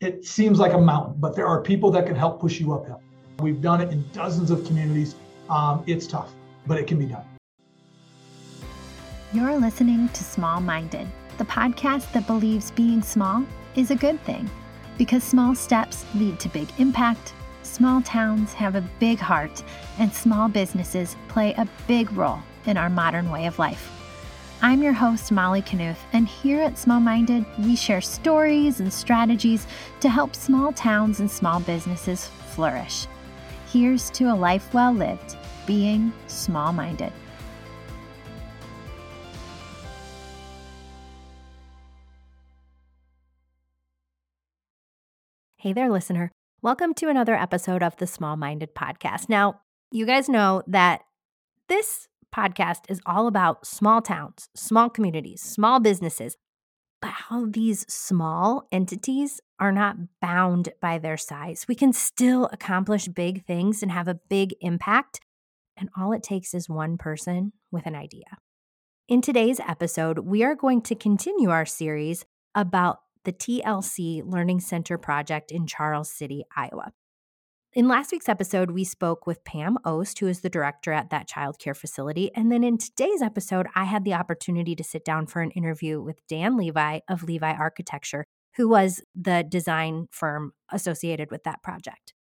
[0.00, 3.02] it seems like a mountain, but there are people that can help push you uphill.
[3.38, 5.14] We've done it in dozens of communities.
[5.50, 6.32] Um, it's tough,
[6.66, 7.24] but it can be done.
[9.32, 11.06] You're listening to Small Minded,
[11.38, 13.44] the podcast that believes being small
[13.76, 14.50] is a good thing
[14.98, 17.32] because small steps lead to big impact,
[17.62, 19.62] small towns have a big heart,
[19.98, 23.99] and small businesses play a big role in our modern way of life.
[24.62, 29.66] I'm your host, Molly Knuth, and here at Small Minded, we share stories and strategies
[30.00, 33.06] to help small towns and small businesses flourish.
[33.72, 35.34] Here's to a life well lived,
[35.66, 37.10] being small minded.
[45.56, 46.30] Hey there, listener.
[46.60, 49.30] Welcome to another episode of the Small Minded Podcast.
[49.30, 51.00] Now, you guys know that
[51.68, 56.36] this podcast is all about small towns, small communities, small businesses,
[57.00, 61.66] but how these small entities are not bound by their size.
[61.68, 65.20] We can still accomplish big things and have a big impact.
[65.76, 68.38] And all it takes is one person with an idea.
[69.08, 72.24] In today's episode, we are going to continue our series
[72.54, 76.92] about the TLC Learning Center project in Charles City, Iowa.
[77.72, 81.28] In last week's episode, we spoke with Pam Ost, who is the director at that
[81.28, 82.28] child care facility.
[82.34, 86.02] And then in today's episode, I had the opportunity to sit down for an interview
[86.02, 92.12] with Dan Levi of Levi Architecture, who was the design firm associated with that project.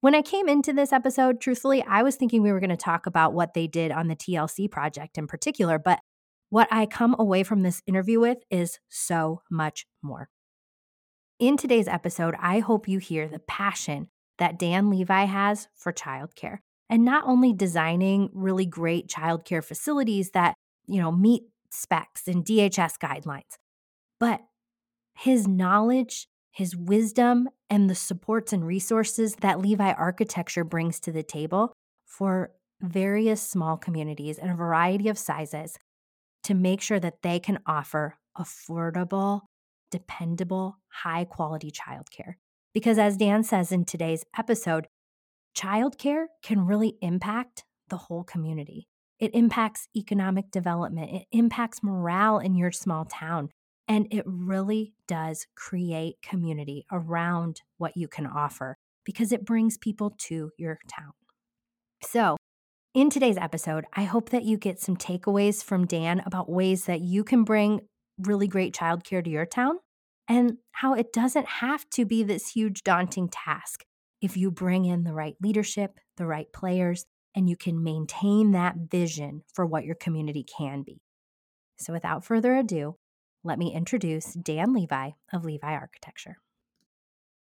[0.00, 3.04] When I came into this episode, truthfully, I was thinking we were going to talk
[3.04, 6.00] about what they did on the TLC project in particular, but
[6.48, 10.30] what I come away from this interview with is so much more.
[11.38, 14.08] In today's episode, I hope you hear the passion
[14.38, 20.54] that Dan Levi has for childcare and not only designing really great childcare facilities that,
[20.86, 23.56] you know, meet specs and DHS guidelines,
[24.20, 24.40] but
[25.14, 31.22] his knowledge, his wisdom, and the supports and resources that Levi Architecture brings to the
[31.22, 31.72] table
[32.04, 35.76] for various small communities in a variety of sizes
[36.44, 39.40] to make sure that they can offer affordable
[39.90, 42.34] dependable, high quality childcare.
[42.76, 44.86] Because as Dan says in today's episode,
[45.56, 48.86] childcare can really impact the whole community.
[49.18, 53.48] It impacts economic development, it impacts morale in your small town,
[53.88, 58.76] and it really does create community around what you can offer
[59.06, 61.12] because it brings people to your town.
[62.02, 62.36] So,
[62.92, 67.00] in today's episode, I hope that you get some takeaways from Dan about ways that
[67.00, 67.80] you can bring
[68.18, 69.78] really great childcare to your town
[70.28, 73.84] and how it doesn't have to be this huge, daunting task
[74.20, 78.76] if you bring in the right leadership, the right players, and you can maintain that
[78.90, 81.00] vision for what your community can be.
[81.78, 82.96] So, without further ado,
[83.44, 86.38] let me introduce Dan Levi of Levi Architecture.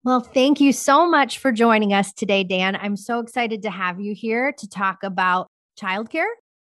[0.02, 2.76] Well, thank you so much for joining us today, Dan.
[2.76, 5.48] I'm so excited to have you here to talk about
[5.80, 6.26] childcare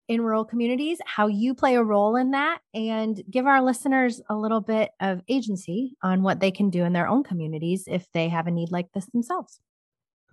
[0.07, 4.35] in rural communities, how you play a role in that, and give our listeners a
[4.35, 8.29] little bit of agency on what they can do in their own communities if they
[8.29, 9.59] have a need like this themselves.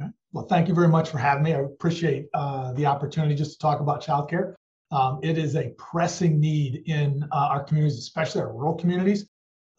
[0.00, 0.10] Okay.
[0.32, 1.54] Well, thank you very much for having me.
[1.54, 4.54] I appreciate uh, the opportunity just to talk about childcare.
[4.90, 9.26] Um, it is a pressing need in uh, our communities, especially our rural communities,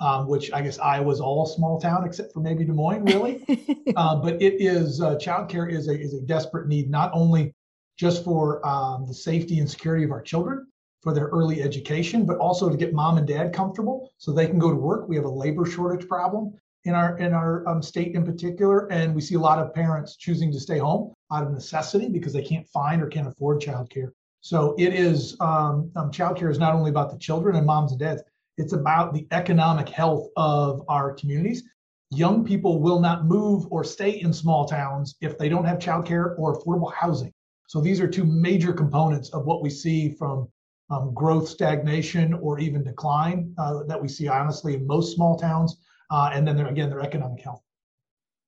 [0.02, 3.46] um, which I guess Iowa's all small town except for maybe Des Moines, really.
[3.96, 7.54] uh, but it is uh, childcare is a is a desperate need, not only
[7.98, 10.68] just for um, the safety and security of our children,
[11.02, 14.58] for their early education, but also to get mom and dad comfortable so they can
[14.58, 15.08] go to work.
[15.08, 16.54] We have a labor shortage problem
[16.84, 20.16] in our in our um, state in particular, and we see a lot of parents
[20.16, 24.12] choosing to stay home out of necessity because they can't find or can't afford childcare.
[24.42, 28.00] So it is um, um, childcare is not only about the children and moms and
[28.00, 28.24] dads;
[28.58, 31.64] it's about the economic health of our communities.
[32.12, 36.36] Young people will not move or stay in small towns if they don't have childcare
[36.38, 37.34] or affordable housing.
[37.68, 40.48] So these are two major components of what we see from
[40.90, 45.78] um, growth stagnation or even decline uh, that we see honestly in most small towns.
[46.12, 47.62] Uh, and then again, their economic health.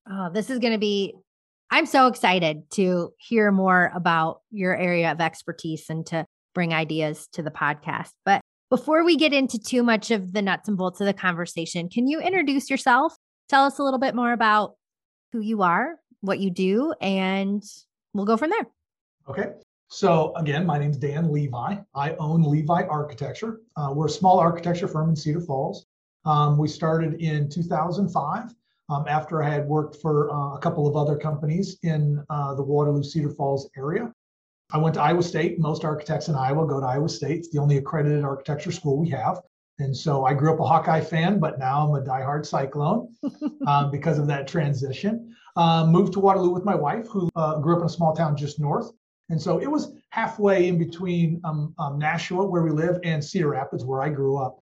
[0.09, 1.15] Oh, this is going to be,
[1.71, 7.27] I'm so excited to hear more about your area of expertise and to bring ideas
[7.33, 8.11] to the podcast.
[8.23, 11.89] But before we get into too much of the nuts and bolts of the conversation,
[11.89, 13.15] can you introduce yourself?
[13.49, 14.75] Tell us a little bit more about
[15.33, 17.63] who you are, what you do, and
[18.13, 18.67] we'll go from there.
[19.29, 19.53] Okay.
[19.89, 21.77] So again, my name is Dan Levi.
[21.93, 23.61] I own Levi Architecture.
[23.75, 25.85] Uh, we're a small architecture firm in Cedar Falls.
[26.25, 28.53] Um, we started in 2005
[28.89, 32.63] um, after I had worked for uh, a couple of other companies in uh, the
[32.63, 34.13] Waterloo Cedar Falls area.
[34.71, 35.59] I went to Iowa State.
[35.59, 37.39] Most architects in Iowa go to Iowa State.
[37.39, 39.41] It's the only accredited architecture school we have.
[39.79, 43.13] And so I grew up a Hawkeye fan, but now I'm a diehard Cyclone
[43.67, 45.35] um, because of that transition.
[45.55, 48.35] Um, moved to Waterloo with my wife, who uh, grew up in a small town
[48.35, 48.91] just north.
[49.29, 53.49] And so it was halfway in between um, um, Nashua, where we live, and Cedar
[53.49, 54.59] Rapids, where I grew up.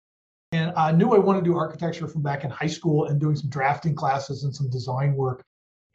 [0.54, 3.36] And I knew I wanted to do architecture from back in high school and doing
[3.36, 5.44] some drafting classes and some design work.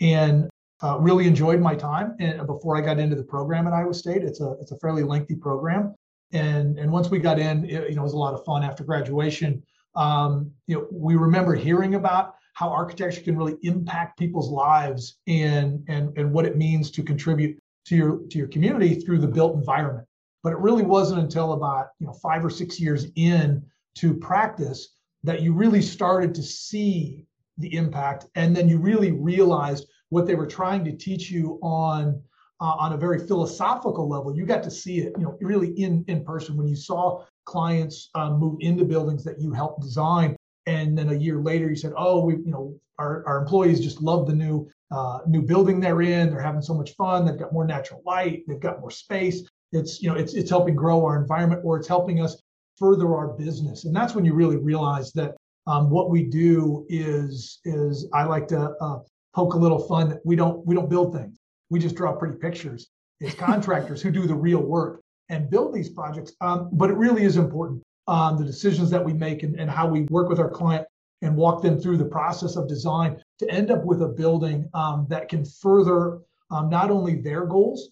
[0.01, 0.49] And
[0.83, 4.23] uh, really enjoyed my time and before I got into the program at Iowa State.
[4.23, 5.95] It's a it's a fairly lengthy program,
[6.33, 8.63] and and once we got in, it, you know, it was a lot of fun
[8.63, 9.63] after graduation.
[9.97, 15.85] Um, you know, we remember hearing about how architecture can really impact people's lives and
[15.89, 17.59] and and what it means to contribute
[17.89, 20.07] to your to your community through the built environment.
[20.43, 23.63] But it really wasn't until about you know five or six years in
[23.97, 24.95] to practice
[25.25, 27.27] that you really started to see
[27.57, 32.23] the impact, and then you really realized what they were trying to teach you on
[32.61, 34.37] uh, on a very philosophical level.
[34.37, 38.11] You got to see it, you know, really in in person when you saw clients
[38.15, 40.37] um, move into buildings that you helped design,
[40.67, 44.03] and then a year later you said, "Oh, we, you know, our, our employees just
[44.03, 46.31] love the new uh, new building they're in.
[46.31, 47.25] They're having so much fun.
[47.25, 48.45] They've got more natural light.
[48.47, 49.43] They've got more space.
[49.73, 52.43] It's you know, it's it's helping grow our environment, or it's helping us
[52.79, 53.85] further our business.
[53.85, 55.37] And that's when you really realize that
[55.67, 58.99] um, what we do is is I like to uh,
[59.35, 61.39] poke a little fun that we don't we don't build things.
[61.71, 62.89] We just draw pretty pictures.
[63.21, 66.33] It's contractors who do the real work and build these projects.
[66.41, 69.87] Um, but it really is important um, the decisions that we make and, and how
[69.87, 70.87] we work with our client
[71.21, 75.07] and walk them through the process of design to end up with a building um,
[75.09, 76.21] that can further
[76.51, 77.91] um, not only their goals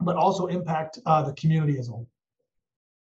[0.00, 2.08] but also impact uh, the community as a whole.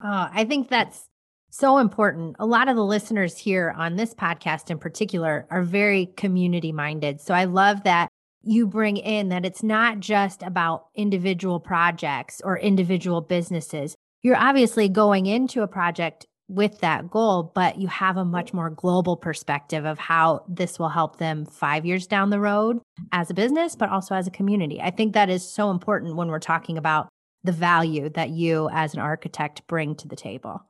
[0.02, 1.08] Uh, I think that's
[1.50, 2.36] so important.
[2.38, 7.20] A lot of the listeners here on this podcast in particular are very community minded.
[7.20, 8.08] So I love that
[8.42, 13.94] you bring in that it's not just about individual projects or individual businesses.
[14.22, 18.68] You're obviously going into a project with that goal, but you have a much more
[18.68, 23.34] global perspective of how this will help them five years down the road as a
[23.34, 24.80] business, but also as a community.
[24.80, 27.08] I think that is so important when we're talking about
[27.42, 30.62] the value that you as an architect bring to the table.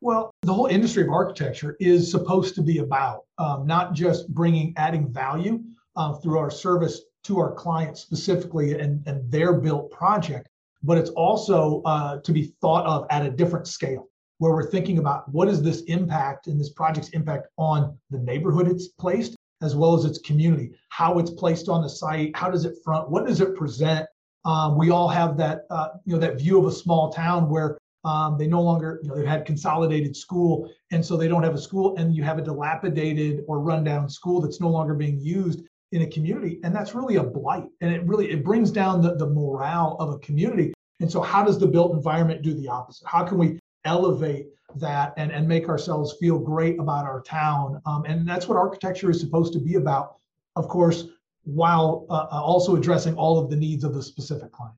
[0.00, 4.72] Well, the whole industry of architecture is supposed to be about um, not just bringing
[4.76, 5.62] adding value
[5.96, 10.48] uh, through our service to our clients specifically and, and their built project,
[10.82, 14.98] but it's also uh, to be thought of at a different scale where we're thinking
[14.98, 19.74] about what is this impact and this project's impact on the neighborhood it's placed as
[19.74, 23.26] well as its community, how it's placed on the site, how does it front, what
[23.26, 24.06] does it present.
[24.44, 27.78] Um, we all have that, uh, you know, that view of a small town where
[28.04, 31.54] um, they no longer, you know, they've had consolidated school, and so they don't have
[31.54, 35.62] a school, and you have a dilapidated or rundown school that's no longer being used
[35.90, 39.16] in a community, and that's really a blight, and it really it brings down the,
[39.16, 40.72] the morale of a community.
[41.00, 43.08] And so, how does the built environment do the opposite?
[43.08, 47.80] How can we elevate that and, and make ourselves feel great about our town?
[47.86, 50.16] Um, and that's what architecture is supposed to be about,
[50.56, 51.04] of course,
[51.44, 54.76] while uh, uh also addressing all of the needs of the specific client.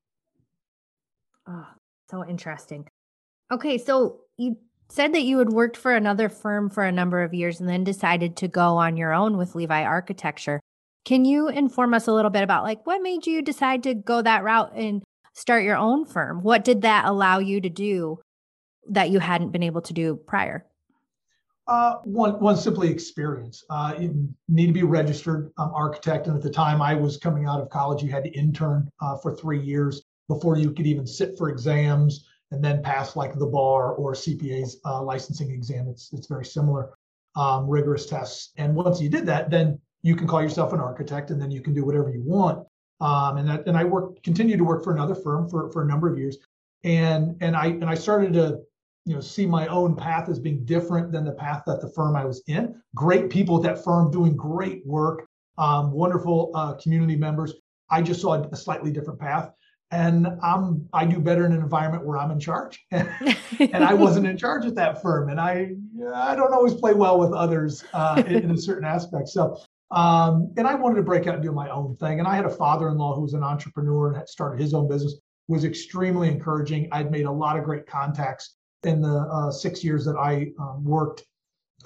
[1.47, 1.67] Oh,
[2.11, 2.87] so interesting.
[3.51, 4.59] Okay, so you
[4.91, 7.85] said that you had worked for another firm for a number of years and then
[7.85, 10.61] decided to go on your own with Levi Architecture.
[11.05, 14.21] Can you inform us a little bit about like what made you decide to go
[14.23, 15.03] that route and
[15.35, 16.43] start your own firm?
[16.43, 18.19] What did that allow you to do
[18.89, 20.65] that you hadn't been able to do prior?
[21.69, 23.63] Uh, one, one simply experience.
[23.69, 27.45] Uh, you need to be registered um, architect, and at the time I was coming
[27.45, 31.07] out of college, you had to intern uh, for three years before you could even
[31.07, 35.89] sit for exams and then pass like the bar or CPA's uh, licensing exam.
[35.89, 36.95] It's it's very similar,
[37.37, 38.53] um, rigorous tests.
[38.57, 41.61] And once you did that, then you can call yourself an architect, and then you
[41.61, 42.67] can do whatever you want.
[43.01, 45.87] Um, and that, and I worked, continued to work for another firm for for a
[45.87, 46.39] number of years,
[46.85, 48.61] and and I and I started to
[49.09, 52.15] you know see my own path as being different than the path that the firm
[52.15, 52.81] I was in.
[52.95, 57.55] Great people at that firm doing great work, um, wonderful uh, community members.
[57.91, 59.51] I just saw a slightly different path
[59.91, 64.27] and I'm I do better in an environment where I'm in charge, and I wasn't
[64.27, 65.73] in charge at that firm, and I
[66.15, 69.29] I don't always play well with others uh, in, in, a certain aspect.
[69.29, 69.59] So,
[69.91, 72.45] um, and I wanted to break out and do my own thing, and I had
[72.45, 75.15] a father-in-law who was an entrepreneur and had started his own business.
[75.49, 76.91] Was extremely encouraging.
[76.93, 80.85] I'd made a lot of great contacts in the uh, six years that I um,
[80.85, 81.25] worked,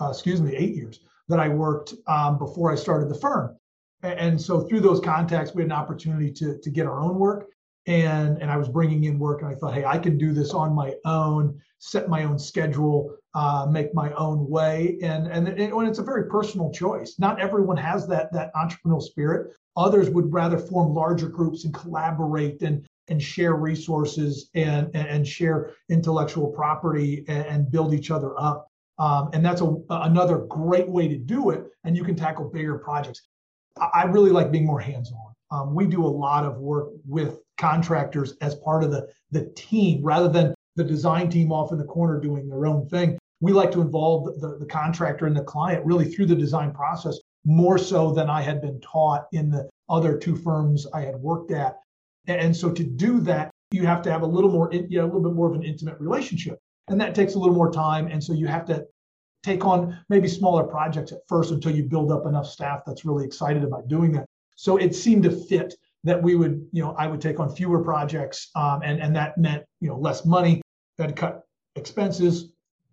[0.01, 3.57] uh, excuse me, eight years that I worked um, before I started the firm.
[4.03, 7.47] And so through those contacts, we had an opportunity to, to get our own work
[7.87, 10.55] and and I was bringing in work, and I thought, hey, I can do this
[10.55, 15.89] on my own, set my own schedule, uh, make my own way, and and, and
[15.89, 17.17] it's a very personal choice.
[17.19, 19.57] Not everyone has that that entrepreneurial spirit.
[19.77, 25.73] Others would rather form larger groups and collaborate and and share resources and and, share
[25.89, 28.69] intellectual property and, and build each other up.
[28.99, 31.65] Um, and that's a, another great way to do it.
[31.85, 33.23] And you can tackle bigger projects.
[33.95, 35.33] I, really like being more hands on.
[35.51, 40.03] Um, we do a lot of work with contractors as part of the, the team
[40.03, 43.19] rather than the design team off in the corner doing their own thing.
[43.41, 47.19] We like to involve the, the contractor and the client really through the design process
[47.45, 51.51] more so than I had been taught in the other two firms I had worked
[51.51, 51.79] at.
[52.27, 55.07] And so to do that, you have to have a little more, you know, a
[55.07, 56.59] little bit more of an intimate relationship.
[56.89, 58.07] And that takes a little more time.
[58.09, 58.85] And so you have to
[59.43, 63.25] take on maybe smaller projects at first until you build up enough staff that's really
[63.25, 64.27] excited about doing that.
[64.57, 65.75] So it seemed to fit
[66.05, 69.39] that we would, you know, I would take on fewer projects, um, and and that
[69.39, 70.61] meant, you know, less money.
[70.99, 71.43] That cut
[71.77, 72.53] expenses.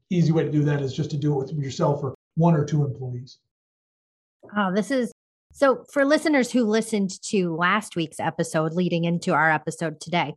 [0.09, 2.65] Easy way to do that is just to do it with yourself or one or
[2.65, 3.39] two employees.
[4.55, 5.11] Oh, this is
[5.51, 10.35] so for listeners who listened to last week's episode leading into our episode today,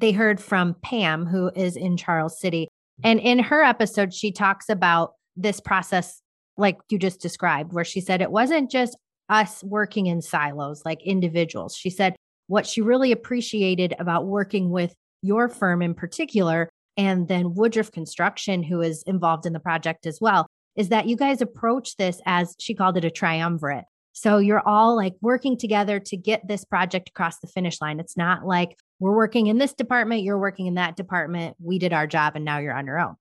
[0.00, 2.68] they heard from Pam, who is in Charles City.
[3.04, 6.20] And in her episode, she talks about this process,
[6.56, 8.96] like you just described, where she said it wasn't just
[9.28, 11.76] us working in silos like individuals.
[11.76, 12.16] She said
[12.48, 18.62] what she really appreciated about working with your firm in particular, and then Woodruff Construction,
[18.62, 22.54] who is involved in the project as well, is that you guys approach this as
[22.58, 23.84] she called it a triumvirate.
[24.12, 28.00] So you're all like working together to get this project across the finish line.
[28.00, 31.56] It's not like we're working in this department, you're working in that department.
[31.62, 33.14] We did our job and now you're on your own.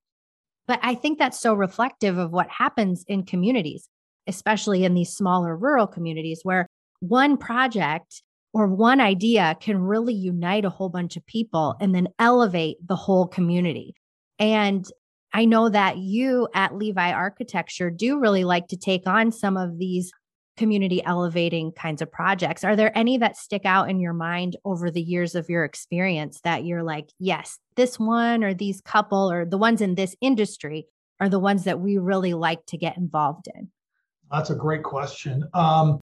[0.67, 3.87] But I think that's so reflective of what happens in communities,
[4.27, 6.67] especially in these smaller rural communities where
[6.99, 8.21] one project
[8.53, 12.95] or one idea can really unite a whole bunch of people and then elevate the
[12.95, 13.95] whole community.
[14.37, 14.85] And
[15.33, 19.77] I know that you at Levi Architecture do really like to take on some of
[19.77, 20.11] these
[20.59, 22.65] community elevating kinds of projects.
[22.65, 26.41] Are there any that stick out in your mind over the years of your experience
[26.41, 30.85] that you're like, yes, this one or these couple or the ones in this industry
[31.21, 33.69] are the ones that we really like to get involved in?
[34.29, 35.47] That's a great question.
[35.53, 36.01] Um,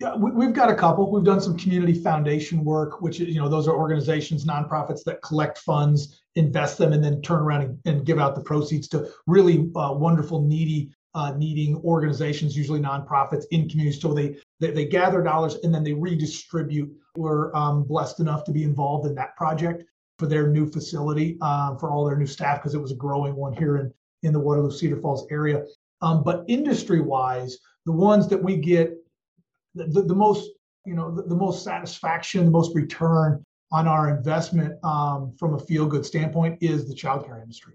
[0.00, 1.10] yeah, we, have got a couple.
[1.10, 5.22] We've done some community foundation work, which is, you know those are organizations, nonprofits that
[5.22, 9.08] collect funds, invest them, and then turn around and, and give out the proceeds to
[9.26, 14.00] really uh, wonderful, needy, uh, needing organizations, usually nonprofits in communities.
[14.00, 16.90] So they, they, they gather dollars and then they redistribute.
[17.16, 19.84] We're um, blessed enough to be involved in that project
[20.18, 23.34] for their new facility uh, for all their new staff because it was a growing
[23.34, 23.92] one here in
[24.24, 25.64] in the Waterloo Cedar Falls area.
[26.02, 28.96] Um, but industry wise, the ones that we get
[29.74, 30.50] the, the most
[30.84, 35.58] you know the, the, most satisfaction the most return on our investment um, from a
[35.58, 37.74] feel good standpoint is the childcare industry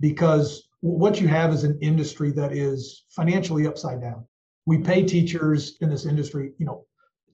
[0.00, 4.24] because what you have is an industry that is financially upside down
[4.66, 6.84] we pay teachers in this industry you know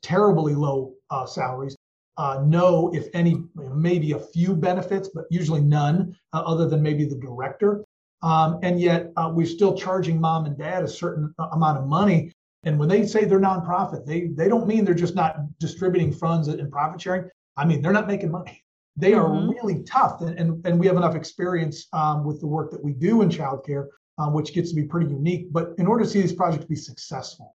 [0.02, 1.76] terribly low uh, salaries
[2.18, 3.42] uh, no if any
[3.74, 7.84] maybe a few benefits but usually none uh, other than maybe the director
[8.22, 12.32] um, and yet uh, we're still charging mom and dad a certain amount of money
[12.64, 16.48] and when they say they're nonprofit, they they don't mean they're just not distributing funds
[16.48, 17.30] and profit sharing.
[17.56, 18.62] I mean they're not making money.
[18.98, 19.20] They mm-hmm.
[19.20, 22.82] are really tough, and, and, and we have enough experience um, with the work that
[22.82, 23.86] we do in childcare,
[24.18, 25.52] um, which gets to be pretty unique.
[25.52, 27.54] But in order to see these projects be successful,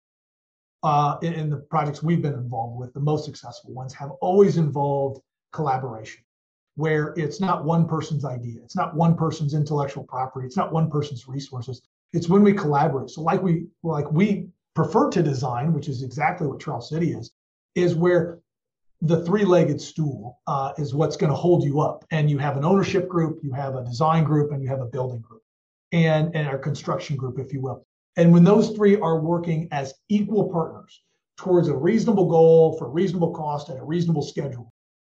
[0.82, 4.56] uh, in, in the projects we've been involved with, the most successful ones have always
[4.56, 5.20] involved
[5.52, 6.22] collaboration,
[6.74, 10.90] where it's not one person's idea, it's not one person's intellectual property, it's not one
[10.90, 11.82] person's resources.
[12.12, 13.10] It's when we collaborate.
[13.10, 17.30] So like we like we prefer to design, which is exactly what Charles City is,
[17.74, 18.40] is where
[19.00, 22.04] the three-legged stool uh, is what's going to hold you up.
[22.10, 24.86] And you have an ownership group, you have a design group, and you have a
[24.86, 25.42] building group,
[25.92, 27.86] and and our construction group, if you will.
[28.16, 31.02] And when those three are working as equal partners
[31.36, 34.72] towards a reasonable goal for reasonable cost and a reasonable schedule,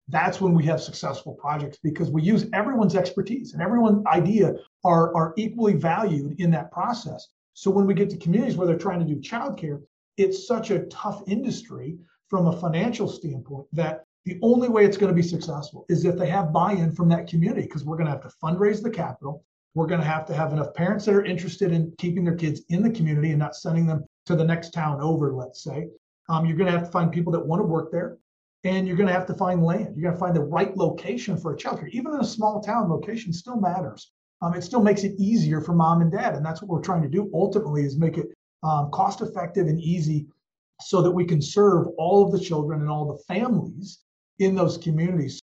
[0.08, 5.14] that's when we have successful projects because we use everyone's expertise and everyone's idea are,
[5.16, 7.28] are equally valued in that process.
[7.54, 9.82] So when we get to communities where they're trying to do childcare,
[10.16, 11.98] it's such a tough industry
[12.32, 16.16] from a financial standpoint that the only way it's going to be successful is if
[16.16, 19.44] they have buy-in from that community because we're going to have to fundraise the capital.
[19.74, 22.62] We're going to have to have enough parents that are interested in keeping their kids
[22.70, 25.88] in the community and not sending them to the next town over, let's say.
[26.30, 28.16] Um, you're going to have to find people that want to work there
[28.64, 29.94] and you're going to have to find land.
[29.94, 31.90] You're going to find the right location for a childcare.
[31.90, 34.10] Even in a small town, location still matters
[34.42, 36.34] um, it still makes it easier for mom and dad.
[36.34, 38.26] And that's what we're trying to do ultimately is make it
[38.62, 40.26] um, cost effective and easy
[40.86, 44.00] so that we can serve all of the children and all the families
[44.38, 45.40] in those communities.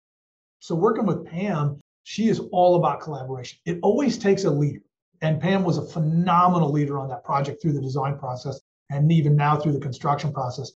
[0.59, 3.59] So working with Pam, she is all about collaboration.
[3.65, 4.81] It always takes a leader.
[5.21, 8.59] And Pam was a phenomenal leader on that project through the design process
[8.89, 10.71] and even now through the construction process.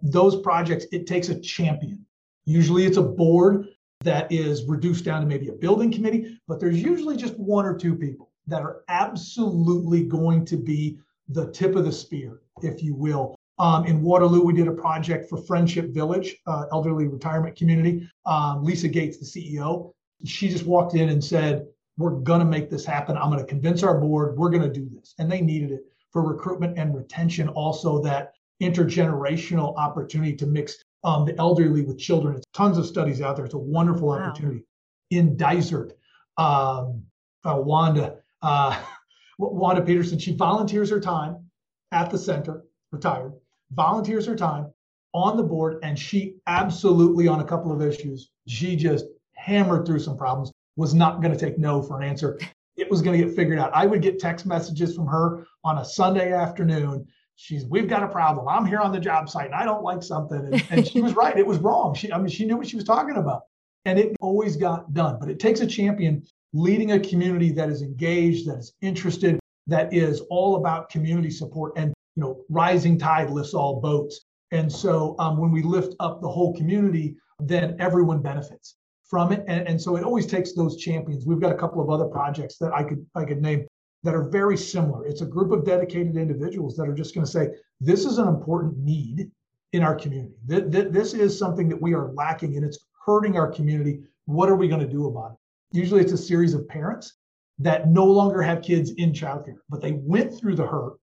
[0.00, 2.04] Those projects, it takes a champion.
[2.44, 3.68] Usually it's a board
[4.02, 7.76] that is reduced down to maybe a building committee, but there's usually just one or
[7.76, 12.94] two people that are absolutely going to be the tip of the spear, if you
[12.94, 13.36] will.
[13.62, 18.10] Um, in Waterloo, we did a project for Friendship Village, uh, elderly retirement community.
[18.26, 19.92] Um, Lisa Gates, the CEO,
[20.24, 21.66] she just walked in and said,
[21.96, 23.16] We're going to make this happen.
[23.16, 25.14] I'm going to convince our board, we're going to do this.
[25.20, 31.24] And they needed it for recruitment and retention, also that intergenerational opportunity to mix um,
[31.24, 32.36] the elderly with children.
[32.36, 33.44] It's tons of studies out there.
[33.44, 34.24] It's a wonderful wow.
[34.24, 34.64] opportunity.
[35.10, 35.92] In Dysart,
[36.36, 37.04] um,
[37.44, 38.76] uh, Wanda, uh,
[39.38, 41.48] Wanda Peterson, she volunteers her time
[41.92, 43.34] at the center, retired,
[43.74, 44.72] volunteers her time
[45.14, 49.98] on the board, and she absolutely, on a couple of issues, she just hammered through
[49.98, 52.38] some problems, was not going to take no for an answer.
[52.76, 53.70] It was going to get figured out.
[53.74, 57.06] I would get text messages from her on a Sunday afternoon.
[57.36, 58.48] She's, we've got a problem.
[58.48, 60.38] I'm here on the job site and I don't like something.
[60.38, 61.36] And, and she was right.
[61.36, 61.94] It was wrong.
[61.94, 63.42] She, I mean, she knew what she was talking about.
[63.84, 65.18] And it always got done.
[65.20, 66.22] But it takes a champion
[66.54, 71.72] leading a community that is engaged, that is interested, that is all about community support
[71.76, 74.26] and you know rising tide lifts all boats.
[74.50, 79.44] And so um, when we lift up the whole community then everyone benefits from it.
[79.48, 81.26] And, and so it always takes those champions.
[81.26, 83.66] We've got a couple of other projects that i could i could name
[84.04, 85.06] that are very similar.
[85.06, 87.50] It's a group of dedicated individuals that are just going to say
[87.80, 89.30] this is an important need
[89.72, 90.34] in our community.
[90.48, 94.00] Th- th- this is something that we are lacking and it's hurting our community.
[94.24, 95.78] What are we going to do about it?
[95.78, 97.14] Usually it's a series of parents
[97.58, 100.94] that no longer have kids in childcare, but they went through the hurt,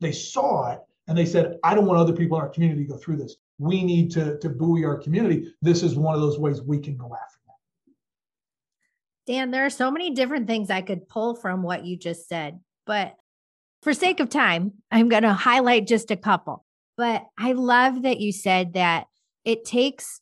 [0.00, 2.92] they saw it, and they said, I don't want other people in our community to
[2.92, 3.36] go through this.
[3.58, 5.52] We need to, to buoy our community.
[5.62, 7.92] This is one of those ways we can go after that.
[9.26, 12.60] Dan, there are so many different things I could pull from what you just said,
[12.86, 13.14] but
[13.82, 16.64] for sake of time, I'm going to highlight just a couple.
[16.96, 19.06] But I love that you said that
[19.44, 20.20] it takes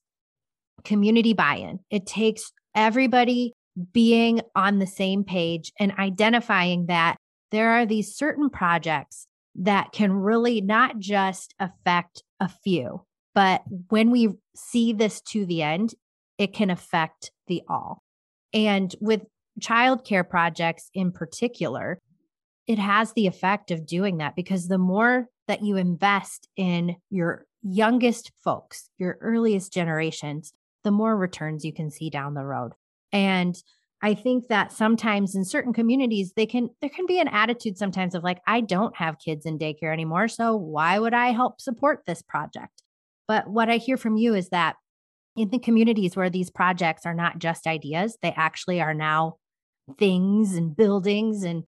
[0.84, 3.54] community buy in, it takes everybody
[3.92, 7.16] being on the same page and identifying that
[7.50, 9.26] there are these certain projects
[9.58, 15.62] that can really not just affect a few, but when we see this to the
[15.62, 15.94] end,
[16.38, 18.02] it can affect the all.
[18.52, 19.22] And with
[19.60, 22.00] childcare projects in particular,
[22.66, 27.46] it has the effect of doing that because the more that you invest in your
[27.62, 30.52] youngest folks, your earliest generations,
[30.84, 32.72] the more returns you can see down the road.
[33.12, 33.56] And
[34.02, 38.14] I think that sometimes in certain communities, they can, there can be an attitude sometimes
[38.14, 40.28] of like, I don't have kids in daycare anymore.
[40.28, 42.82] So why would I help support this project?
[43.26, 44.76] But what I hear from you is that
[45.34, 49.36] in the communities where these projects are not just ideas, they actually are now
[49.98, 51.64] things and buildings and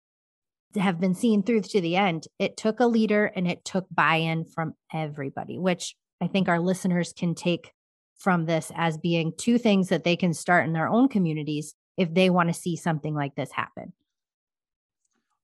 [0.76, 2.26] have been seen through to the end.
[2.38, 6.60] It took a leader and it took buy in from everybody, which I think our
[6.60, 7.72] listeners can take
[8.18, 12.12] from this as being two things that they can start in their own communities if
[12.12, 13.92] they want to see something like this happen.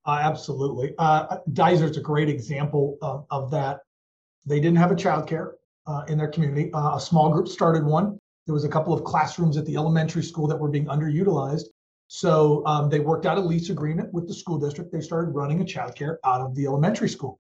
[0.06, 0.94] Uh, absolutely.
[0.98, 3.80] Uh, Dysart's a great example of, of, that.
[4.46, 5.52] They didn't have a childcare
[5.86, 6.72] uh, in their community.
[6.72, 8.18] Uh, a small group started one.
[8.46, 11.64] There was a couple of classrooms at the elementary school that were being underutilized.
[12.06, 14.90] So um, they worked out a lease agreement with the school district.
[14.90, 17.38] They started running a childcare out of the elementary school.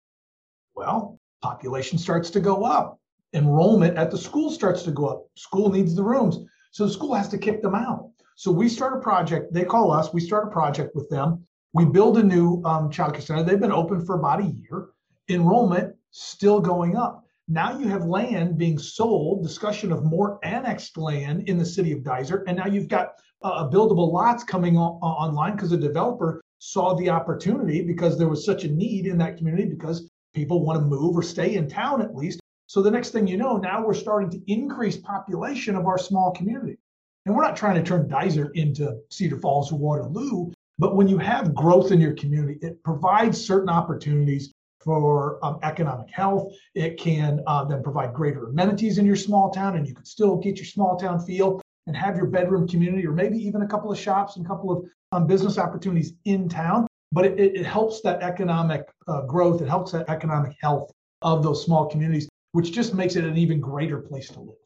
[0.74, 2.98] Well, population starts to go up
[3.34, 5.26] enrollment at the school starts to go up.
[5.34, 6.38] School needs the rooms.
[6.70, 8.10] So the school has to kick them out.
[8.38, 9.52] So we start a project.
[9.52, 10.12] They call us.
[10.12, 11.44] We start a project with them.
[11.72, 13.42] We build a new um, childcare center.
[13.42, 14.90] They've been open for about a year.
[15.28, 17.24] Enrollment still going up.
[17.48, 22.04] Now you have land being sold, discussion of more annexed land in the city of
[22.04, 22.44] Dysart.
[22.46, 27.10] And now you've got uh, buildable lots coming on, online because the developer saw the
[27.10, 31.16] opportunity because there was such a need in that community because people want to move
[31.16, 32.38] or stay in town at least.
[32.68, 36.30] So the next thing you know, now we're starting to increase population of our small
[36.30, 36.78] community.
[37.28, 41.18] And we're not trying to turn Dysart into Cedar Falls or Waterloo, but when you
[41.18, 46.54] have growth in your community, it provides certain opportunities for um, economic health.
[46.74, 50.38] It can uh, then provide greater amenities in your small town, and you can still
[50.38, 53.92] get your small town feel and have your bedroom community, or maybe even a couple
[53.92, 56.86] of shops and a couple of um, business opportunities in town.
[57.12, 59.60] But it, it helps that economic uh, growth.
[59.60, 63.60] It helps that economic health of those small communities which just makes it an even
[63.60, 64.56] greater place to live.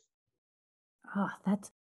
[1.16, 1.72] Oh, that's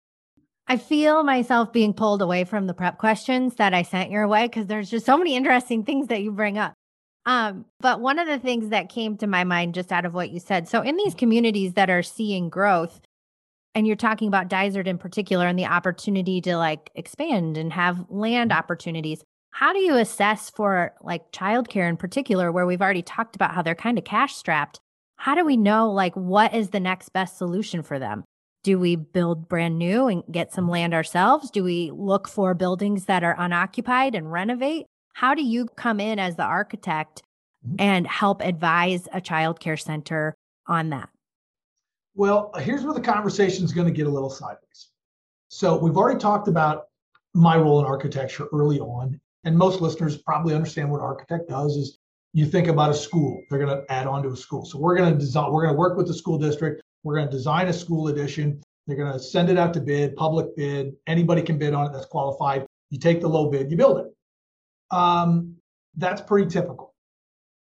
[0.72, 4.46] I feel myself being pulled away from the prep questions that I sent your way
[4.46, 6.72] because there's just so many interesting things that you bring up.
[7.26, 10.30] Um, but one of the things that came to my mind just out of what
[10.30, 13.02] you said, so in these communities that are seeing growth,
[13.74, 18.06] and you're talking about Dysart in particular and the opportunity to like expand and have
[18.08, 18.58] land mm-hmm.
[18.58, 19.22] opportunities.
[19.50, 23.60] How do you assess for like childcare in particular, where we've already talked about how
[23.60, 24.80] they're kind of cash strapped?
[25.22, 28.24] how do we know like what is the next best solution for them?
[28.62, 31.50] Do we build brand new and get some land ourselves?
[31.50, 34.86] Do we look for buildings that are unoccupied and renovate?
[35.14, 37.22] How do you come in as the architect
[37.66, 37.76] mm-hmm.
[37.78, 40.34] and help advise a child care center
[40.66, 41.08] on that?
[42.14, 44.90] Well, here's where the conversation is going to get a little sideways.
[45.48, 46.84] So we've already talked about
[47.34, 51.98] my role in architecture early on, and most listeners probably understand what architect does is
[52.32, 54.96] you think about a school they're going to add on to a school so we're
[54.96, 57.68] going to design we're going to work with the school district we're going to design
[57.68, 58.62] a school edition.
[58.86, 60.94] they're going to send it out to bid public bid.
[61.06, 62.66] Anybody can bid on it that's qualified.
[62.90, 64.06] You take the low bid you build it.
[64.90, 65.56] Um,
[65.96, 66.94] that's pretty typical.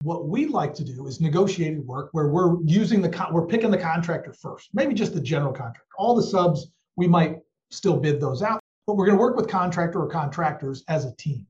[0.03, 3.71] What we like to do is negotiated work where we're using the con- we're picking
[3.71, 5.93] the contractor first maybe just the general contractor.
[5.99, 7.39] All the subs we might
[7.71, 11.15] still bid those out but we're going to work with contractor or contractors as a
[11.17, 11.47] team.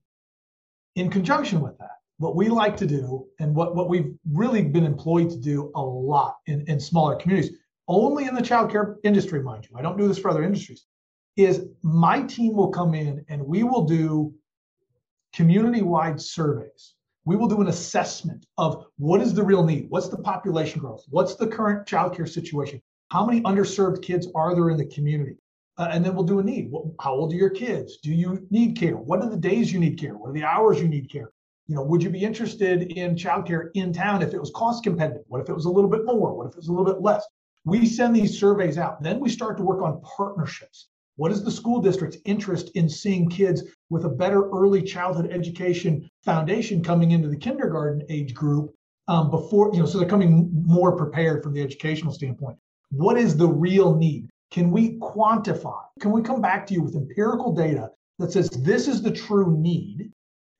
[0.96, 4.84] In conjunction with that what we like to do and what, what we've really been
[4.84, 7.56] employed to do a lot in, in smaller communities,
[7.92, 10.86] only in the childcare industry, mind you, I don't do this for other industries,
[11.36, 14.34] is my team will come in and we will do
[15.34, 16.94] community-wide surveys.
[17.24, 21.04] We will do an assessment of what is the real need, what's the population growth,
[21.08, 25.36] what's the current childcare situation, how many underserved kids are there in the community,
[25.78, 26.70] uh, and then we'll do a need.
[27.00, 27.98] How old are your kids?
[27.98, 28.96] Do you need care?
[28.96, 30.16] What are the days you need care?
[30.16, 31.32] What are the hours you need care?
[31.68, 35.22] you know, would you be interested in childcare in town if it was cost competitive?
[35.28, 36.34] What if it was a little bit more?
[36.34, 37.24] What if it was a little bit less?
[37.64, 39.02] We send these surveys out.
[39.02, 40.88] Then we start to work on partnerships.
[41.16, 46.08] What is the school district's interest in seeing kids with a better early childhood education
[46.24, 48.74] foundation coming into the kindergarten age group
[49.08, 52.58] um, before, you know, so they're coming more prepared from the educational standpoint?
[52.90, 54.28] What is the real need?
[54.50, 55.82] Can we quantify?
[56.00, 59.56] Can we come back to you with empirical data that says this is the true
[59.56, 60.10] need?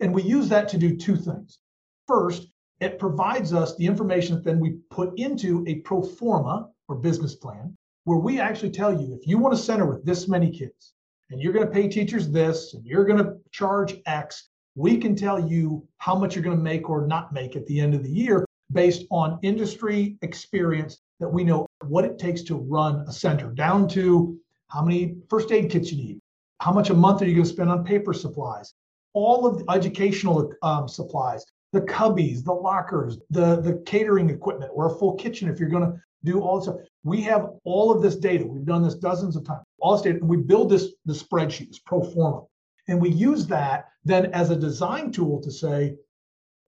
[0.01, 1.59] And we use that to do two things.
[2.07, 2.49] First,
[2.81, 7.35] it provides us the information that then we put into a pro forma or business
[7.35, 10.95] plan where we actually tell you if you want a center with this many kids
[11.31, 15.15] and you're going to pay teachers this and you're going to charge X, we can
[15.15, 18.03] tell you how much you're going to make or not make at the end of
[18.03, 23.13] the year based on industry experience that we know what it takes to run a
[23.13, 24.37] center down to
[24.69, 26.19] how many first aid kits you need,
[26.61, 28.75] how much a month are you going to spend on paper supplies,
[29.13, 34.87] all of the educational um, supplies, the cubbies, the lockers, the, the catering equipment, or
[34.87, 36.77] a full kitchen if you're going to do all this stuff.
[37.03, 38.47] We have all of this data.
[38.47, 39.65] We've done this dozens of times.
[39.81, 42.43] All data, and we build this the spreadsheet, this pro forma,
[42.89, 45.95] and we use that then as a design tool to say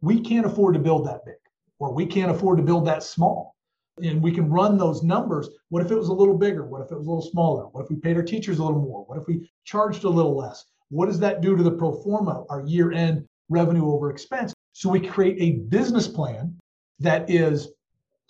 [0.01, 1.35] we can't afford to build that big,
[1.79, 3.55] or we can't afford to build that small.
[4.03, 5.49] And we can run those numbers.
[5.69, 6.65] What if it was a little bigger?
[6.65, 7.67] What if it was a little smaller?
[7.69, 9.05] What if we paid our teachers a little more?
[9.05, 10.65] What if we charged a little less?
[10.89, 14.54] What does that do to the pro forma, our year end revenue over expense?
[14.75, 16.59] So we create a business plan
[16.99, 17.69] that is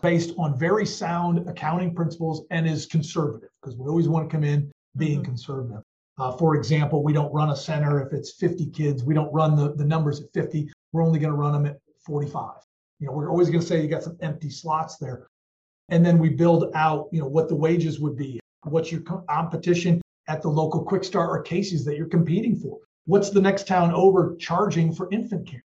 [0.02, 4.44] based on very sound accounting principles and is conservative because we always want to come
[4.44, 5.24] in being mm-hmm.
[5.24, 5.82] conservative.
[6.18, 9.02] Uh, for example, we don't run a center if it's 50 kids.
[9.02, 10.70] We don't run the, the numbers at 50.
[10.92, 12.56] We're only going to run them at 45.
[13.00, 15.26] You know, we're always going to say you got some empty slots there.
[15.88, 20.02] And then we build out, you know, what the wages would be, what's your competition
[20.28, 22.80] at the local Kwik Star or Casey's that you're competing for?
[23.06, 25.63] What's the next town over charging for infant care?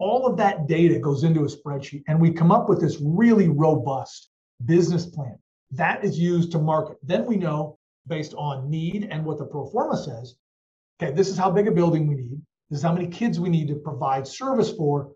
[0.00, 3.48] All of that data goes into a spreadsheet, and we come up with this really
[3.48, 4.30] robust
[4.64, 5.38] business plan
[5.70, 6.98] that is used to market.
[7.02, 10.34] Then we know based on need and what the pro forma says
[11.00, 12.40] okay, this is how big a building we need.
[12.68, 15.12] This is how many kids we need to provide service for.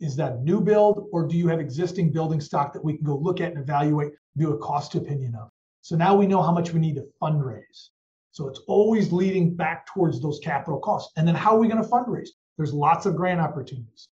[0.00, 3.16] Is that new build, or do you have existing building stock that we can go
[3.16, 5.48] look at and evaluate, do a cost opinion of?
[5.82, 7.90] So now we know how much we need to fundraise.
[8.32, 11.12] So it's always leading back towards those capital costs.
[11.16, 12.28] And then how are we going to fundraise?
[12.56, 14.08] There's lots of grant opportunities.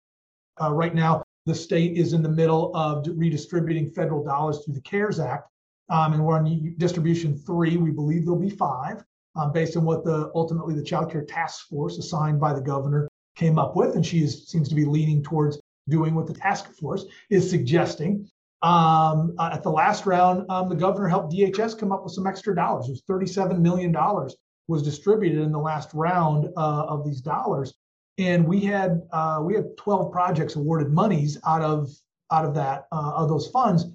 [0.61, 4.81] Uh, right now, the state is in the middle of redistributing federal dollars through the
[4.81, 5.49] CARES Act.
[5.89, 7.77] Um, and we're on distribution three.
[7.77, 9.05] We believe there'll be five
[9.37, 13.09] um, based on what the ultimately the child care task force assigned by the governor
[13.35, 13.97] came up with.
[13.97, 18.29] And she is, seems to be leaning towards doing what the task force is suggesting.
[18.63, 22.29] Um, uh, at the last round, um, the governor helped DHS come up with some
[22.29, 22.89] extra dollars.
[22.89, 23.93] It was $37 million
[24.69, 27.75] was distributed in the last round uh, of these dollars.
[28.19, 31.91] And we had uh, we had 12 projects awarded monies out of
[32.31, 33.87] out of that uh, of those funds.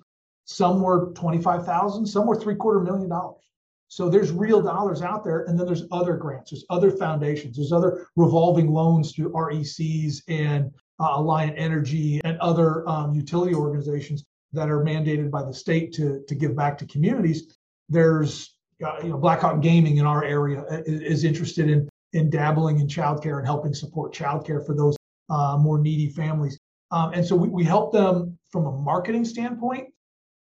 [0.46, 3.44] Some were 25,000, some were three quarter million dollars.
[3.90, 7.72] So there's real dollars out there, and then there's other grants, there's other foundations, there's
[7.72, 14.70] other revolving loans to RECs and uh, Alliant Energy and other um, utility organizations that
[14.70, 17.58] are mandated by the state to, to give back to communities.
[17.90, 22.80] There's uh, you know Blackhawk Gaming in our area is, is, interested in in dabbling
[22.80, 24.96] in childcare and helping support childcare for those
[25.30, 26.58] uh, more needy families.
[26.92, 29.90] Um, and so we, we help them from a marketing standpoint.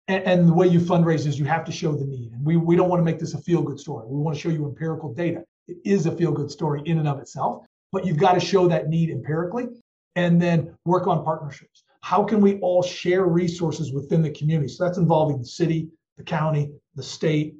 [0.07, 2.31] And, and, the way you fundraise is you have to show the need.
[2.33, 4.07] And we, we don't want to make this a feel good story.
[4.09, 5.43] We want to show you empirical data.
[5.67, 7.65] It is a feel good story in and of itself.
[7.91, 9.67] but you've got to show that need empirically
[10.15, 11.83] and then work on partnerships.
[12.01, 14.69] How can we all share resources within the community?
[14.69, 17.55] So that's involving the city, the county, the state,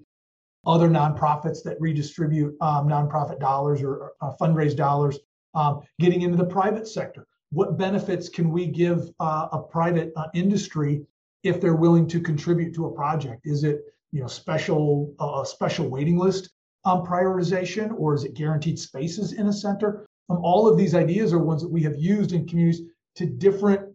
[0.65, 5.19] other nonprofits that redistribute um, nonprofit dollars or uh, fundraise dollars,
[5.55, 7.25] um, getting into the private sector.
[7.51, 11.05] What benefits can we give uh, a private uh, industry
[11.43, 13.41] if they're willing to contribute to a project?
[13.45, 16.51] Is it you know special uh, special waiting list
[16.85, 20.05] um, prioritization, or is it guaranteed spaces in a center?
[20.29, 22.81] Um, all of these ideas are ones that we have used in communities
[23.15, 23.93] to different.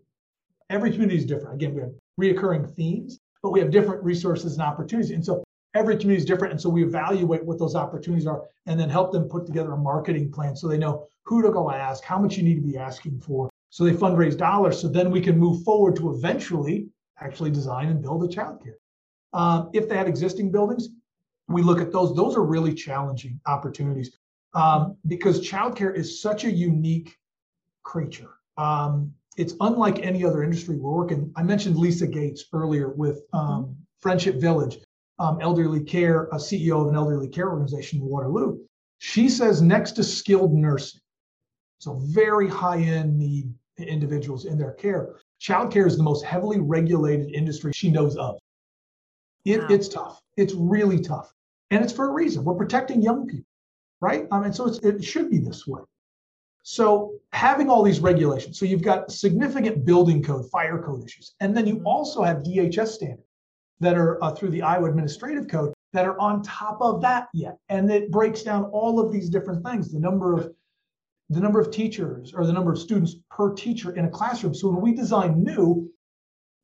[0.69, 1.55] Every community is different.
[1.55, 5.13] Again, we have reoccurring themes, but we have different resources and opportunities.
[5.13, 5.46] And so
[5.77, 6.53] every community is different.
[6.53, 9.77] And so we evaluate what those opportunities are and then help them put together a
[9.77, 12.77] marketing plan so they know who to go ask, how much you need to be
[12.77, 13.51] asking for.
[13.71, 14.81] So they fundraise dollars.
[14.81, 16.89] So then we can move forward to eventually
[17.21, 18.77] actually design and build a childcare.
[19.33, 20.89] Um, if they have existing buildings,
[21.49, 22.15] we look at those.
[22.15, 24.17] Those are really challenging opportunities
[24.55, 27.17] um, because childcare is such a unique
[27.83, 28.31] creature.
[28.57, 31.31] Um, it's unlike any other industry we're working.
[31.37, 34.79] I mentioned Lisa Gates earlier with um, Friendship Village
[35.19, 38.59] um, elderly care, a CEO of an elderly care organization in Waterloo.
[38.99, 41.01] She says next to skilled nursing,
[41.79, 47.31] so very high end need individuals in their care, childcare is the most heavily regulated
[47.33, 48.39] industry she knows of.
[49.45, 49.67] It, wow.
[49.71, 50.21] It's tough.
[50.37, 51.33] It's really tough.
[51.71, 52.45] And it's for a reason.
[52.45, 53.47] We're protecting young people,
[54.01, 54.27] right?
[54.31, 55.83] Um, and so it should be this way.
[56.63, 61.57] So having all these regulations, so you've got significant building code, fire code issues, and
[61.57, 61.87] then you mm-hmm.
[61.87, 63.26] also have DHS standards
[63.81, 67.59] that are uh, through the Iowa Administrative Code that are on top of that yet.
[67.69, 70.53] And it breaks down all of these different things, the number of
[71.29, 74.55] the number of teachers or the number of students per teacher in a classroom.
[74.55, 75.91] So when we design new,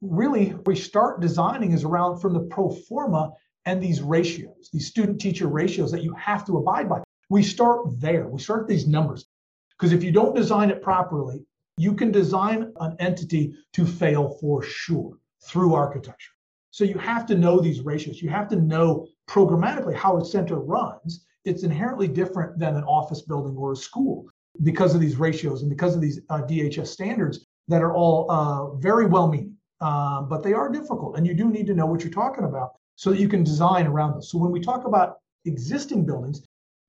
[0.01, 3.33] really we start designing is around from the pro forma
[3.65, 7.03] and these ratios, these student teacher ratios that you have to abide by.
[7.29, 8.29] We start there.
[8.29, 9.27] We start these numbers.
[9.71, 11.45] Because if you don't design it properly,
[11.77, 16.33] you can design an entity to fail for sure through architecture.
[16.73, 18.23] So you have to know these ratios.
[18.23, 21.27] You have to know programmatically how a center runs.
[21.45, 24.27] It's inherently different than an office building or a school
[24.63, 28.75] because of these ratios and because of these uh, DHS standards that are all uh,
[28.77, 31.19] very well meaning, uh, but they are difficult.
[31.19, 33.87] And you do need to know what you're talking about so that you can design
[33.87, 34.23] around them.
[34.23, 36.41] So when we talk about existing buildings,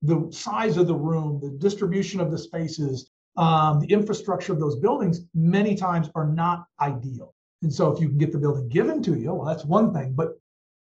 [0.02, 4.78] the size of the room, the distribution of the spaces, um, the infrastructure of those
[4.78, 7.34] buildings many times are not ideal.
[7.64, 10.14] And so if you can get the building given to you, well, that's one thing.
[10.14, 10.38] But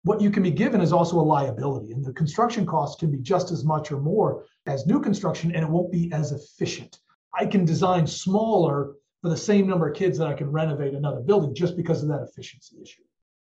[0.04, 1.92] what you can be given is also a liability.
[1.92, 5.64] And the construction costs can be just as much or more as new construction, and
[5.64, 6.98] it won't be as efficient.
[7.34, 11.20] I can design smaller for the same number of kids that I can renovate another
[11.20, 13.02] building just because of that efficiency issue.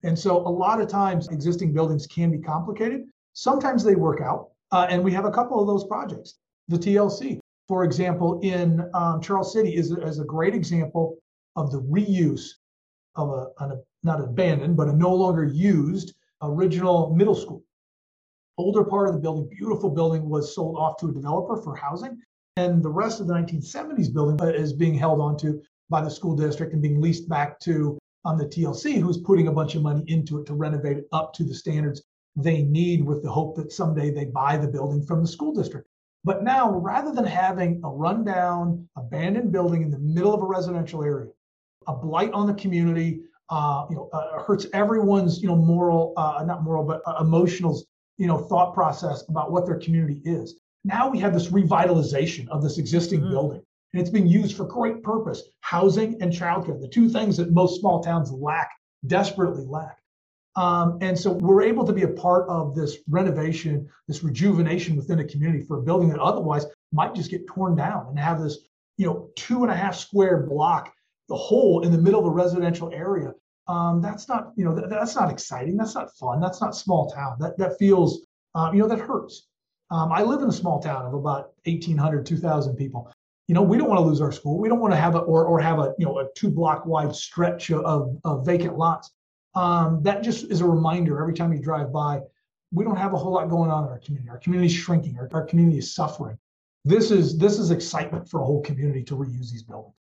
[0.02, 3.04] And so a lot of times existing buildings can be complicated.
[3.34, 4.48] Sometimes they work out.
[4.72, 6.38] Uh, and we have a couple of those projects.
[6.68, 11.18] The TLC, for example, in um, Charles City is, is a great example
[11.56, 12.54] of the reuse
[13.16, 17.62] of a, an, not abandoned, but a no longer used original middle school.
[18.58, 22.20] Older part of the building, beautiful building, was sold off to a developer for housing.
[22.56, 26.72] And the rest of the 1970s building is being held onto by the school district
[26.72, 30.04] and being leased back to on um, the TLC, who's putting a bunch of money
[30.06, 32.02] into it to renovate it up to the standards
[32.36, 35.88] they need with the hope that someday they buy the building from the school district.
[36.24, 41.02] But now, rather than having a rundown, abandoned building in the middle of a residential
[41.02, 41.30] area,
[41.86, 43.22] a blight on the community.
[43.50, 47.82] Uh, you know, uh, hurts everyone's you know moral, uh, not moral, but uh, emotional
[48.16, 50.60] you know thought process about what their community is.
[50.84, 53.30] Now we have this revitalization of this existing mm-hmm.
[53.30, 57.52] building, and it's being used for great purpose: housing and childcare, the two things that
[57.52, 58.70] most small towns lack,
[59.06, 59.98] desperately lack.
[60.54, 65.20] Um, and so we're able to be a part of this renovation, this rejuvenation within
[65.20, 68.58] a community for a building that otherwise might just get torn down and have this,
[68.98, 70.92] you know, two and a half square block
[71.32, 73.32] the hole in the middle of a residential area.
[73.66, 75.78] Um, that's not, you know, that, that's not exciting.
[75.78, 76.40] That's not fun.
[76.40, 77.36] That's not small town.
[77.40, 79.46] That that feels, um, you know, that hurts.
[79.90, 83.10] Um, I live in a small town of about 1,800, 2,000 people.
[83.48, 84.58] You know, we don't want to lose our school.
[84.58, 86.84] We don't want to have a or or have a you know a two block
[86.84, 89.10] wide stretch of, of vacant lots.
[89.54, 92.20] Um, that just is a reminder every time you drive by.
[92.72, 94.28] We don't have a whole lot going on in our community.
[94.28, 95.18] Our community is shrinking.
[95.18, 96.38] Our, our community is suffering.
[96.84, 99.94] This is this is excitement for a whole community to reuse these buildings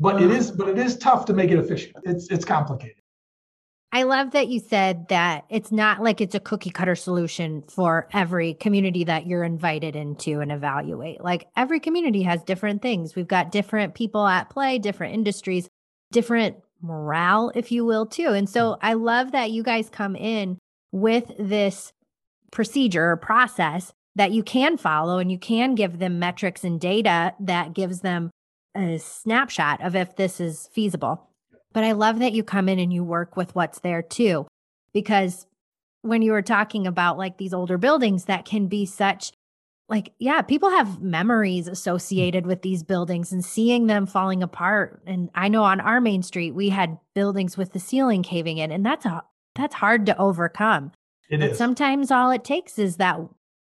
[0.00, 2.96] but it um, is but it is tough to make it efficient it's it's complicated
[3.92, 8.06] I love that you said that it's not like it's a cookie cutter solution for
[8.12, 11.24] every community that you're invited into and evaluate.
[11.24, 13.16] Like every community has different things.
[13.16, 15.68] We've got different people at play, different industries,
[16.12, 18.28] different morale, if you will, too.
[18.28, 20.58] And so I love that you guys come in
[20.92, 21.92] with this
[22.52, 27.34] procedure or process that you can follow and you can give them metrics and data
[27.40, 28.30] that gives them
[28.76, 31.28] a snapshot of if this is feasible.
[31.72, 34.46] But I love that you come in and you work with what's there too,
[34.92, 35.46] because
[36.02, 39.32] when you were talking about like these older buildings that can be such
[39.88, 45.28] like yeah people have memories associated with these buildings and seeing them falling apart and
[45.34, 48.86] i know on our main street we had buildings with the ceiling caving in and
[48.86, 49.22] that's a
[49.56, 50.90] that's hard to overcome
[51.28, 51.58] It but is.
[51.58, 53.18] sometimes all it takes is that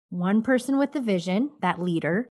[0.09, 2.29] one person with the vision that leader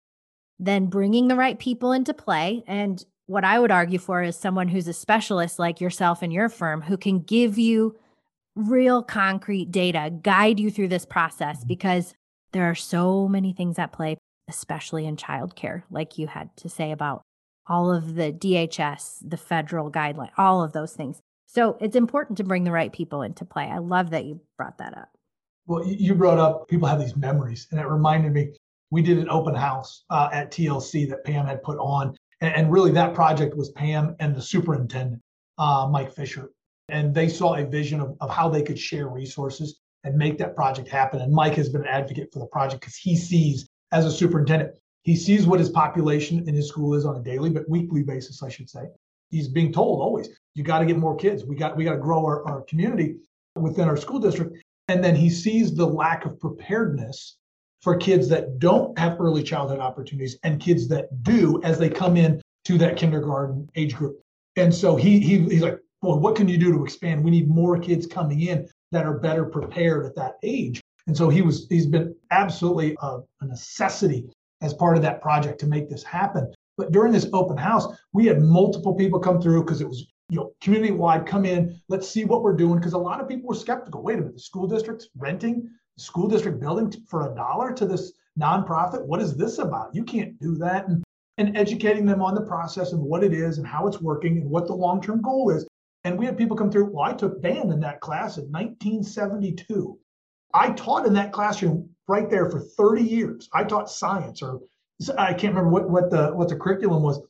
[0.61, 4.67] then bringing the right people into play and what i would argue for is someone
[4.67, 7.95] who's a specialist like yourself and your firm who can give you
[8.55, 11.67] real concrete data guide you through this process mm-hmm.
[11.67, 12.13] because
[12.51, 14.17] there are so many things at play,
[14.49, 17.21] especially in childcare, like you had to say about
[17.67, 21.21] all of the DHS, the federal guideline, all of those things.
[21.45, 23.65] So it's important to bring the right people into play.
[23.65, 25.09] I love that you brought that up.
[25.67, 28.53] Well, you you brought up people have these memories, and it reminded me
[28.91, 32.71] we did an open house uh, at TLC that Pam had put on, and, and
[32.71, 35.21] really that project was Pam and the superintendent,
[35.57, 36.51] uh, Mike Fisher,
[36.89, 40.55] and they saw a vision of, of how they could share resources and make that
[40.55, 41.21] project happen.
[41.21, 44.73] And Mike has been an advocate for the project because he sees, as a superintendent,
[45.03, 48.43] he sees what his population in his school is on a daily but weekly basis,
[48.43, 48.83] I should say.
[49.29, 51.45] He's being told always, you got to get more kids.
[51.45, 53.15] We got we got to grow our, our community
[53.55, 54.61] within our school district.
[54.89, 57.37] And then he sees the lack of preparedness
[57.81, 62.15] for kids that don't have early childhood opportunities and kids that do as they come
[62.15, 64.21] in to that kindergarten age group.
[64.55, 67.23] And so he, he he's like, boy, what can you do to expand?
[67.23, 70.81] We need more kids coming in that are better prepared at that age.
[71.07, 74.29] And so he was he's been absolutely a, a necessity
[74.61, 76.53] as part of that project to make this happen.
[76.77, 80.37] But during this open house, we had multiple people come through because it was you
[80.37, 81.25] know community wide.
[81.25, 84.03] Come in, let's see what we're doing because a lot of people were skeptical.
[84.03, 85.69] Wait a minute, the school district's renting
[86.01, 89.05] school district building for a dollar to this nonprofit.
[89.05, 89.93] What is this about?
[89.93, 90.87] You can't do that.
[90.87, 91.03] And
[91.37, 94.49] and educating them on the process and what it is and how it's working and
[94.49, 95.65] what the long term goal is.
[96.03, 96.91] And we had people come through.
[96.91, 99.97] Well, I took band in that class in 1972.
[100.53, 103.49] I taught in that classroom right there for 30 years.
[103.53, 104.59] I taught science, or
[105.17, 107.21] I can't remember what, what the what the curriculum was.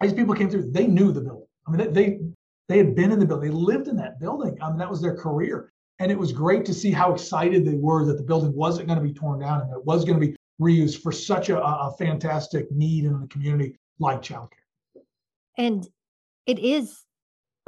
[0.00, 0.70] These people came through.
[0.70, 1.46] They knew the building.
[1.66, 2.20] I mean, they
[2.68, 3.50] they had been in the building.
[3.50, 4.58] They lived in that building.
[4.60, 5.71] I mean, that was their career.
[6.02, 8.98] And it was great to see how excited they were that the building wasn't going
[8.98, 11.94] to be torn down and it was going to be reused for such a, a
[11.96, 14.48] fantastic need in the community like childcare.
[15.56, 15.86] And
[16.44, 17.04] it is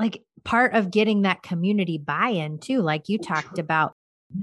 [0.00, 3.92] like part of getting that community buy-in too like you talked about.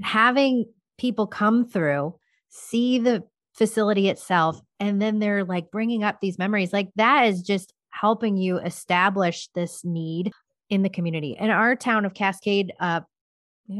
[0.02, 0.64] Having
[0.96, 2.14] people come through
[2.48, 7.42] see the facility itself and then they're like bringing up these memories like that is
[7.42, 10.32] just helping you establish this need
[10.70, 11.36] in the community.
[11.38, 13.02] In our town of cascade uh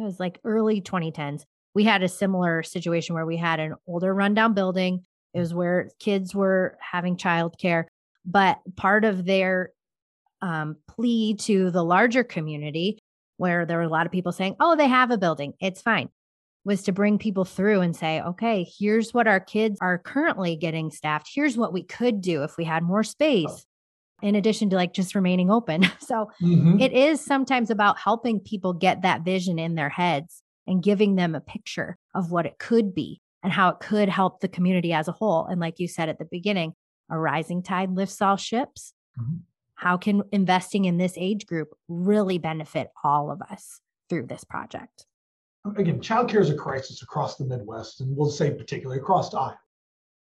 [0.01, 1.43] it was like early 2010s
[1.75, 5.91] we had a similar situation where we had an older rundown building it was where
[5.99, 7.85] kids were having childcare
[8.25, 9.71] but part of their
[10.43, 12.99] um, plea to the larger community,
[13.37, 16.09] where there were a lot of people saying, oh, they have a building, it's fine,
[16.65, 20.91] was to bring people through and say, okay, here's what our kids are currently getting
[20.91, 21.31] staffed.
[21.33, 23.65] Here's what we could do if we had more space,
[24.23, 25.83] in addition to like just remaining open.
[26.01, 26.81] So Mhm.
[26.81, 31.35] it is sometimes about helping people get that vision in their heads and giving them
[31.35, 35.09] a picture of what it could be and how it could help the community as
[35.09, 35.47] a whole.
[35.47, 36.75] And like you said at the beginning,
[37.11, 38.95] a rising tide lifts all ships.
[39.21, 39.41] Mhm.
[39.75, 45.07] How can investing in this age group really benefit all of us through this project?
[45.77, 49.57] again, childcare is a crisis across the Midwest, and we'll say particularly across Iowa.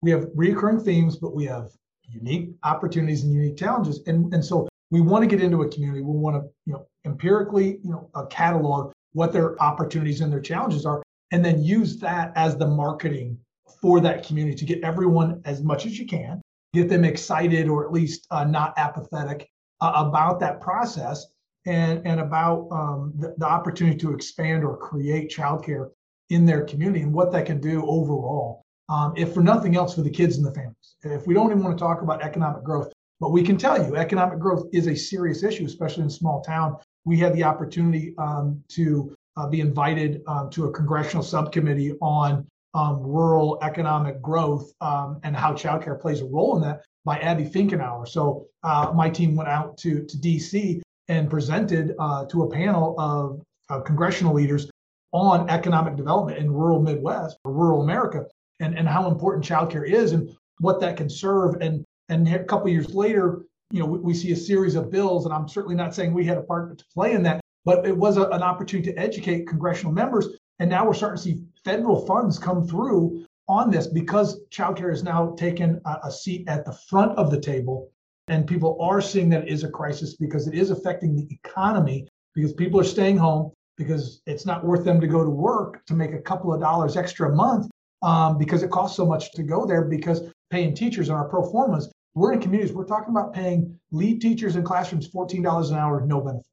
[0.02, 1.70] We have recurring themes, but we have
[2.12, 4.02] unique opportunities and unique challenges.
[4.08, 6.02] And, and so we want to get into a community.
[6.02, 10.42] We want to, you know, empirically, you know, uh, catalog what their opportunities and their
[10.42, 13.38] challenges are, and then use that as the marketing
[13.82, 16.42] for that community to get everyone as much as you can,
[16.74, 19.50] get them excited or at least uh, not apathetic
[19.82, 21.26] uh, about that process
[21.66, 25.90] and, and about um, the, the opportunity to expand or create childcare
[26.30, 28.64] in their community and what that can do overall.
[28.90, 30.96] Um, if for nothing else, for the kids and the families.
[31.04, 33.96] If we don't even want to talk about economic growth, but we can tell you
[33.96, 36.78] economic growth is a serious issue, especially in small town.
[37.06, 42.46] We had the opportunity um, to uh, be invited um, to a congressional subcommittee on
[42.74, 47.46] um, rural economic growth um, and how childcare plays a role in that by Abby
[47.46, 48.08] Finkenauer.
[48.08, 52.96] So uh, my team went out to, to DC and presented uh, to a panel
[53.00, 54.70] of uh, congressional leaders
[55.12, 58.26] on economic development in rural Midwest, or rural America,
[58.62, 61.56] and, and how important childcare is and what that can serve.
[61.62, 65.26] And, and a couple years later, you know, we, we, see a series of bills,
[65.26, 67.96] and I'm certainly not saying we had a part to play in that, but it
[67.96, 70.28] was a, an opportunity to educate congressional members.
[70.60, 75.04] And now we're starting to see federal funds come through on this because childcare has
[75.04, 77.92] now taken a, a seat at the front of the table
[78.28, 82.08] and people are seeing that it is a crisis because it is affecting the economy
[82.34, 85.94] because people are staying home because it's not worth them to go to work to
[85.94, 87.68] make a couple of dollars extra a month
[88.02, 91.44] um, because it costs so much to go there because paying teachers on our pro
[91.50, 96.02] formas we're in communities we're talking about paying lead teachers in classrooms $14 an hour
[96.06, 96.48] no benefits.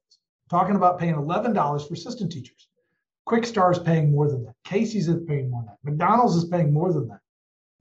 [0.49, 2.67] Talking about paying $11 for assistant teachers.
[3.27, 4.55] Kwik Star is paying more than that.
[4.63, 5.91] Casey's is paying more than that.
[5.91, 7.19] Mcdonald's is paying more than that.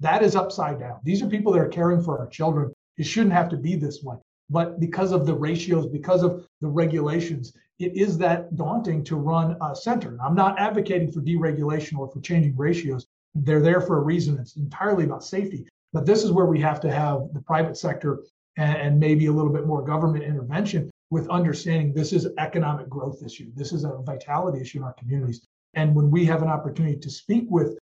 [0.01, 1.01] That is upside down.
[1.03, 2.73] These are people that are caring for our children.
[2.99, 4.16] It shouldn't have to be this way.
[4.51, 9.57] But because of the ratios because of the regulations it is that daunting to run
[9.62, 10.19] a center.
[10.23, 13.07] I'm not advocating for deregulation or for changing ratios
[13.45, 14.39] they're there for a reason.
[14.39, 15.66] It's entirely about safety.
[15.93, 18.20] But this is where we have to have the private sector
[18.57, 22.89] and, and maybe a little bit more government intervention with understanding this is an economic
[22.89, 23.51] growth issue.
[23.55, 25.41] This is a vitality issue in our communities.
[25.74, 27.78] And when we have an opportunity to speak with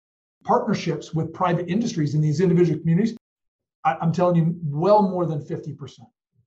[0.44, 3.16] partnerships with private industries in these individual communities,
[3.84, 6.00] I, am telling you, well more than 50%,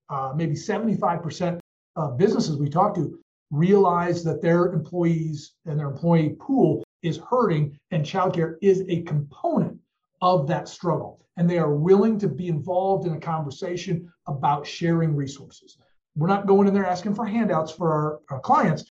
[0.10, 1.60] uh, maybe 75%
[1.96, 3.20] of businesses we talk to
[3.52, 9.78] realize that their employees and their employee pool is hurting, and childcare is a component
[10.22, 11.20] of that struggle.
[11.38, 15.78] And they are willing to be involved in a conversation about sharing resources.
[16.16, 18.92] We're not going in there asking for handouts for our, our clients,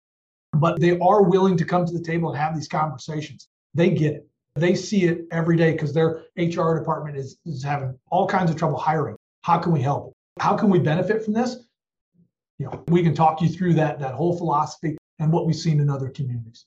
[0.52, 3.48] but they are willing to come to the table and have these conversations.
[3.72, 4.28] They get it.
[4.56, 8.56] They see it every day because their HR department is, is having all kinds of
[8.56, 9.16] trouble hiring.
[9.42, 10.12] How can we help?
[10.38, 11.56] How can we benefit from this?
[12.58, 15.80] You know, we can talk you through that that whole philosophy and what we've seen
[15.80, 16.66] in other communities.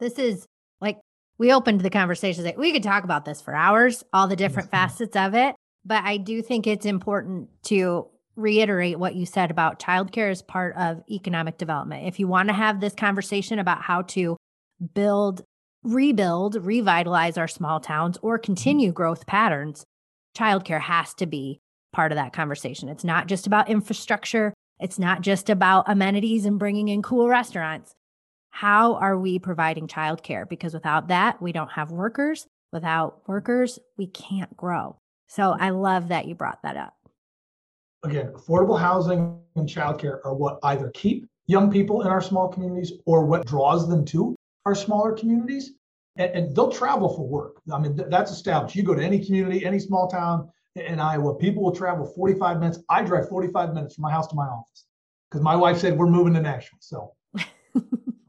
[0.00, 0.46] This is
[0.80, 0.98] like
[1.38, 4.70] we opened the conversation that we could talk about this for hours, all the different
[4.70, 4.88] mm-hmm.
[4.88, 5.54] facets of it.
[5.84, 10.76] But I do think it's important to reiterate what you said about childcare as part
[10.76, 12.06] of economic development.
[12.06, 14.36] If you want to have this conversation about how to
[14.94, 15.42] build,
[15.82, 18.44] rebuild, revitalize our small towns or mm-hmm.
[18.44, 19.84] continue growth patterns,
[20.36, 21.60] childcare has to be
[21.92, 22.88] part of that conversation.
[22.88, 27.94] It's not just about infrastructure, it's not just about amenities and bringing in cool restaurants
[28.50, 30.48] how are we providing childcare?
[30.48, 32.46] Because without that, we don't have workers.
[32.72, 34.96] Without workers, we can't grow.
[35.28, 35.56] So mm.
[35.60, 36.94] I love that you brought that up.
[38.02, 42.92] Again, affordable housing and childcare are what either keep young people in our small communities
[43.06, 44.34] or what draws them to
[44.64, 45.72] our smaller communities.
[46.16, 47.60] And, and they'll travel for work.
[47.72, 48.74] I mean, th- that's established.
[48.74, 52.78] You go to any community, any small town in Iowa, people will travel 45 minutes.
[52.88, 54.86] I drive 45 minutes from my house to my office
[55.30, 56.78] because my wife said we're moving to Nashville.
[56.80, 57.12] So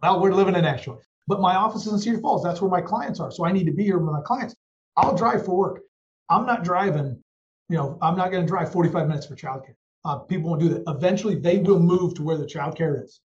[0.01, 2.43] Well, we're living in Nashville, but my office is in Cedar Falls.
[2.43, 3.31] That's where my clients are.
[3.31, 4.55] So I need to be here with my clients.
[4.97, 5.81] I'll drive for work.
[6.29, 7.21] I'm not driving,
[7.69, 9.75] you know, I'm not going to drive 45 minutes for childcare.
[10.03, 10.83] Uh, people won't do that.
[10.87, 13.21] Eventually, they will move to where the childcare is.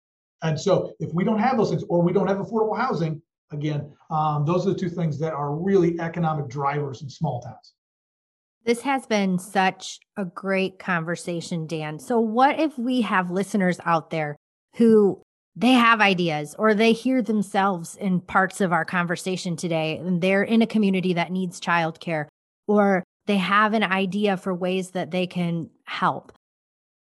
[0.42, 3.20] And so, if we don't have those things, or we don't have affordable housing,
[3.52, 7.74] again, um, those are the two things that are really economic drivers in small towns.
[8.64, 11.98] This has been such a great conversation, Dan.
[11.98, 14.36] So, what if we have listeners out there
[14.76, 15.20] who
[15.56, 20.42] they have ideas or they hear themselves in parts of our conversation today and they're
[20.42, 22.26] in a community that needs childcare
[22.66, 26.32] or they have an idea for ways that they can help.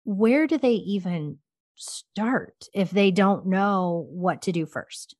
[0.03, 1.37] Where do they even
[1.75, 5.15] start if they don't know what to do first?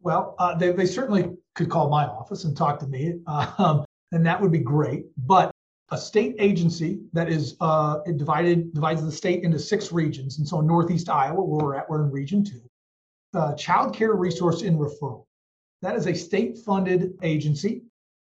[0.00, 4.24] Well uh, they, they certainly could call my office and talk to me um, and
[4.26, 5.50] that would be great but
[5.90, 10.38] a state agency that is uh, divided divides the state into six regions.
[10.38, 12.60] And so in Northeast Iowa, where we're at, we're in Region Two.
[13.32, 15.24] The Child Care Resource and Referral.
[15.82, 17.82] That is a state-funded agency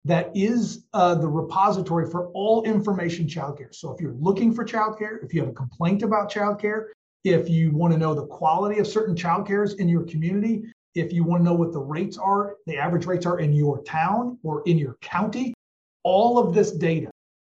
[0.06, 3.74] that is uh, the repository for all information childcare.
[3.74, 6.86] So if you're looking for childcare, if you have a complaint about childcare,
[7.24, 10.64] if you want to know the quality of certain childcares in your community,
[10.96, 13.84] if you want to know what the rates are, the average rates are in your
[13.84, 15.54] town or in your county,
[16.04, 17.10] all of this data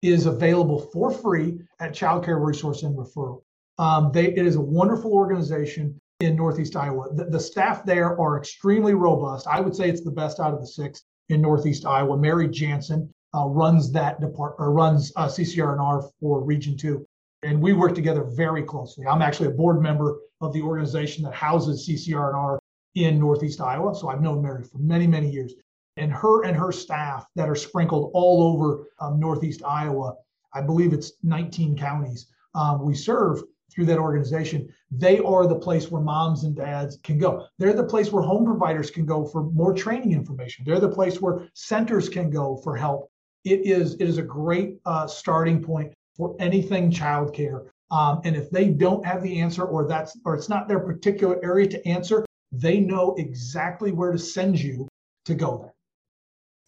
[0.02, 3.42] is available for free at Child Care Resource and Referral.
[3.78, 7.14] Um, they, it is a wonderful organization in Northeast Iowa.
[7.14, 9.48] The, the, staff there are extremely robust.
[9.48, 12.18] I would say it's the best out of the six in Northeast Iowa.
[12.18, 17.06] Mary Jansen uh, runs that department or runs uh, CCR&R for Region Two,
[17.44, 19.08] and we work together very closely.
[19.08, 22.60] I'm actually a board member of the organization that houses CCR&R
[22.96, 25.54] in Northeast Iowa, so I've known Mary for many, many years
[25.98, 30.16] and her and her staff that are sprinkled all over um, Northeast Iowa.
[30.54, 34.68] I believe it's 19 counties um, we serve through that organization.
[34.92, 37.46] They are the place where moms and dads can go.
[37.58, 40.66] They're the place where home providers can go for more training information.
[40.66, 43.10] They're the place where centers can go for help.
[43.46, 47.68] It is it is a great uh, starting point for anything childcare.
[47.90, 51.44] Um, and if they don't have the answer, or that's or it's not their particular
[51.44, 54.88] area to answer, they know exactly where to send you
[55.26, 55.74] to go there.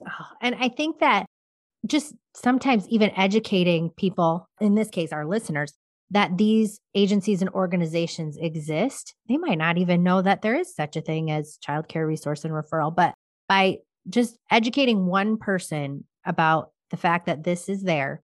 [0.01, 1.25] Oh, and I think that
[1.85, 5.73] just sometimes even educating people, in this case, our listeners,
[6.11, 10.95] that these agencies and organizations exist, they might not even know that there is such
[10.95, 12.95] a thing as childcare resource and referral.
[12.95, 13.15] But
[13.47, 13.77] by
[14.09, 18.21] just educating one person about the fact that this is there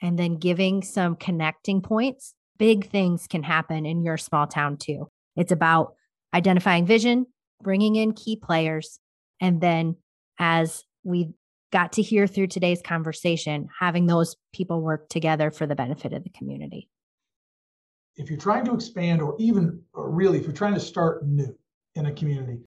[0.00, 5.08] and then giving some connecting points, big things can happen in your small town too.
[5.36, 5.94] It's about
[6.34, 7.26] identifying vision,
[7.62, 8.98] bringing in key players,
[9.40, 9.96] and then
[10.38, 11.34] as we
[11.72, 16.22] got to hear through today's conversation, having those people work together for the benefit of
[16.22, 16.88] the community.
[18.16, 21.56] If you're trying to expand, or even or really, if you're trying to start new
[21.94, 22.58] in a community,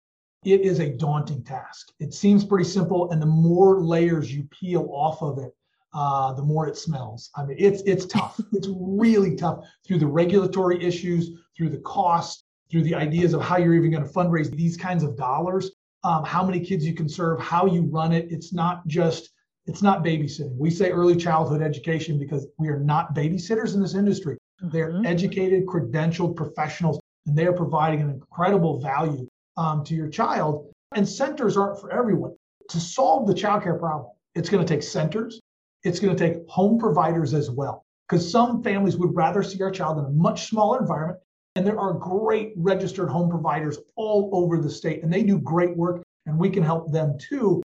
[0.43, 1.91] it is a daunting task.
[1.99, 5.55] It seems pretty simple, and the more layers you peel off of it,
[5.93, 7.29] uh, the more it smells.
[7.35, 8.39] I mean, it's it's tough.
[8.53, 13.57] it's really tough through the regulatory issues, through the cost, through the ideas of how
[13.57, 15.71] you're even going to fundraise these kinds of dollars
[16.05, 18.27] um, how many kids you can serve, how you run it.
[18.29, 19.31] It's not just
[19.65, 20.55] it's not babysitting.
[20.55, 24.37] We say early childhood education because we are not babysitters in this industry.
[24.61, 25.07] They're mm-hmm.
[25.07, 29.27] educated, credentialed professionals, and they are providing an incredible value
[29.57, 30.71] um, to your child.
[30.93, 32.35] And centers aren't for everyone.
[32.69, 35.41] To solve the childcare problem, it's going to take centers.
[35.83, 39.71] It's going to take home providers as well, because some families would rather see our
[39.71, 41.19] child in a much smaller environment
[41.55, 45.75] and there are great registered home providers all over the state, and they do great
[45.75, 47.63] work, and we can help them too.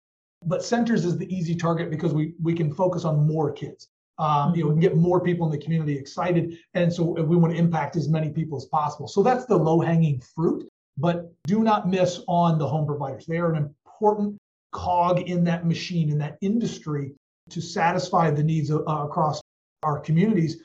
[0.45, 3.87] But centers is the easy target because we we can focus on more kids.
[4.17, 7.35] Um, you know, we can get more people in the community excited, and so we
[7.35, 9.07] want to impact as many people as possible.
[9.07, 10.67] So that's the low-hanging fruit.
[10.97, 13.25] But do not miss on the home providers.
[13.25, 14.37] They are an important
[14.71, 17.13] cog in that machine in that industry
[17.49, 19.41] to satisfy the needs of, uh, across
[19.83, 20.63] our communities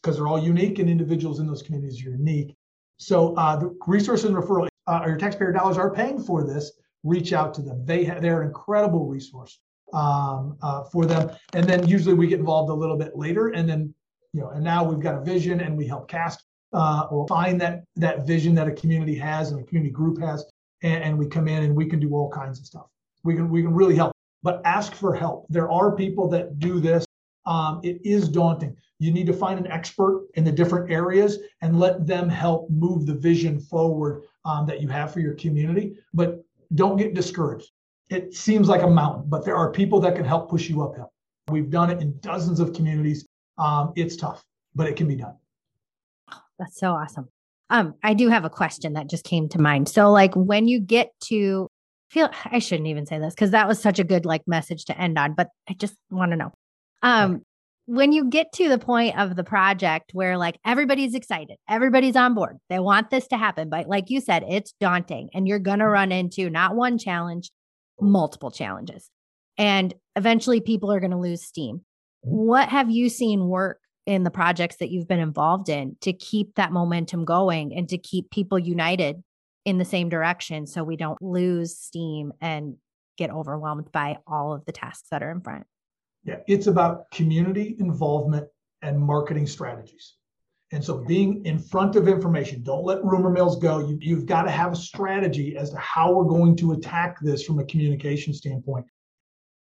[0.00, 2.54] because they're all unique and individuals in those communities are unique.
[3.02, 6.72] So uh, the resources and referral, uh, your taxpayer dollars are paying for this.
[7.02, 7.84] Reach out to them.
[7.84, 9.58] They ha- they're an incredible resource
[9.92, 11.30] um, uh, for them.
[11.52, 13.92] And then usually we get involved a little bit later, and then
[14.32, 17.60] you know, and now we've got a vision, and we help cast uh, or find
[17.60, 20.44] that that vision that a community has and a community group has,
[20.82, 22.86] and, and we come in and we can do all kinds of stuff.
[23.24, 24.12] We can we can really help,
[24.44, 25.46] but ask for help.
[25.48, 27.04] There are people that do this
[27.46, 28.76] um, it is daunting.
[28.98, 33.06] You need to find an expert in the different areas and let them help move
[33.06, 35.96] the vision forward um, that you have for your community.
[36.14, 37.70] But don't get discouraged.
[38.10, 41.12] It seems like a mountain, but there are people that can help push you uphill.
[41.48, 43.26] We've done it in dozens of communities.
[43.58, 45.34] Um, it's tough, but it can be done.
[46.58, 47.28] That's so awesome.
[47.70, 49.88] Um, I do have a question that just came to mind.
[49.88, 51.68] So, like, when you get to
[52.10, 55.00] feel, I shouldn't even say this because that was such a good like message to
[55.00, 56.52] end on, but I just want to know
[57.02, 57.42] um,
[57.86, 62.34] when you get to the point of the project where like everybody's excited, everybody's on
[62.34, 63.68] board, they want this to happen.
[63.68, 67.50] But like you said, it's daunting and you're going to run into not one challenge,
[68.00, 69.10] multiple challenges.
[69.58, 71.80] And eventually people are going to lose steam.
[72.22, 76.54] What have you seen work in the projects that you've been involved in to keep
[76.54, 79.22] that momentum going and to keep people united
[79.64, 82.76] in the same direction so we don't lose steam and
[83.18, 85.64] get overwhelmed by all of the tasks that are in front?
[86.24, 88.46] Yeah, it's about community involvement
[88.82, 90.14] and marketing strategies.
[90.72, 93.80] And so being in front of information, don't let rumor mills go.
[93.80, 97.44] You, you've got to have a strategy as to how we're going to attack this
[97.44, 98.86] from a communication standpoint.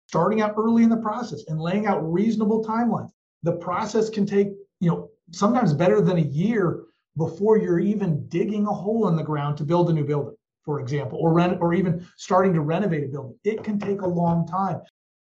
[0.07, 3.11] Starting out early in the process and laying out reasonable timelines.
[3.43, 4.49] The process can take,
[4.81, 6.83] you know, sometimes better than a year
[7.17, 10.79] before you're even digging a hole in the ground to build a new building, for
[10.81, 13.37] example, or rent, or even starting to renovate a building.
[13.45, 14.81] It can take a long time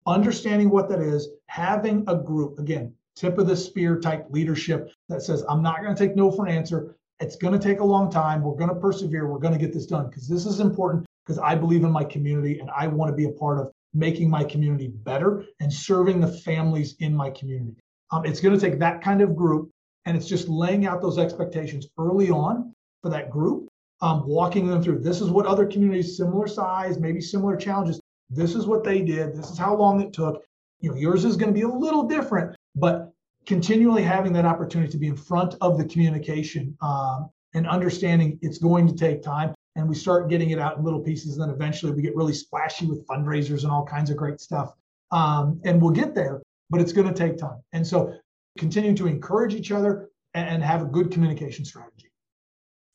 [0.05, 5.21] understanding what that is, having a group, again, tip of the spear type leadership that
[5.21, 6.95] says, I'm not going to take no for an answer.
[7.19, 8.41] It's going to take a long time.
[8.43, 9.27] We're going to persevere.
[9.27, 12.03] We're going to get this done because this is important because I believe in my
[12.03, 16.19] community and I want to be a part of making my community better and serving
[16.19, 17.77] the families in my community.
[18.11, 19.71] Um, it's going to take that kind of group
[20.05, 23.69] and it's just laying out those expectations early on for that group,
[24.01, 24.99] um, walking them through.
[24.99, 27.99] This is what other communities, similar size, maybe similar challenges,
[28.29, 29.35] this is what they did.
[29.35, 30.43] This is how long it took.
[30.79, 33.13] You know, yours is going to be a little different, but
[33.45, 38.57] continually having that opportunity to be in front of the communication um, and understanding it's
[38.57, 39.53] going to take time.
[39.75, 41.33] And we start getting it out in little pieces.
[41.33, 44.73] And then eventually we get really splashy with fundraisers and all kinds of great stuff.
[45.11, 47.61] Um, and we'll get there, but it's going to take time.
[47.73, 48.13] And so
[48.57, 52.09] continuing to encourage each other and, and have a good communication strategy.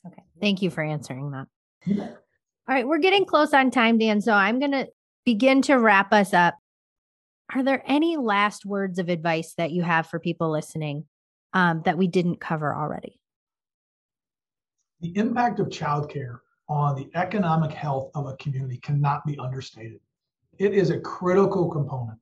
[0.07, 0.23] Okay.
[0.39, 1.47] Thank you for answering that.
[2.67, 4.21] All right, we're getting close on time, Dan.
[4.21, 4.87] So I'm going to
[5.25, 6.55] begin to wrap us up,
[7.53, 11.05] are there any last words of advice that you have for people listening
[11.53, 13.19] um, that we didn't cover already?
[15.01, 19.99] The impact of childcare on the economic health of a community cannot be understated.
[20.59, 22.19] it is a critical component,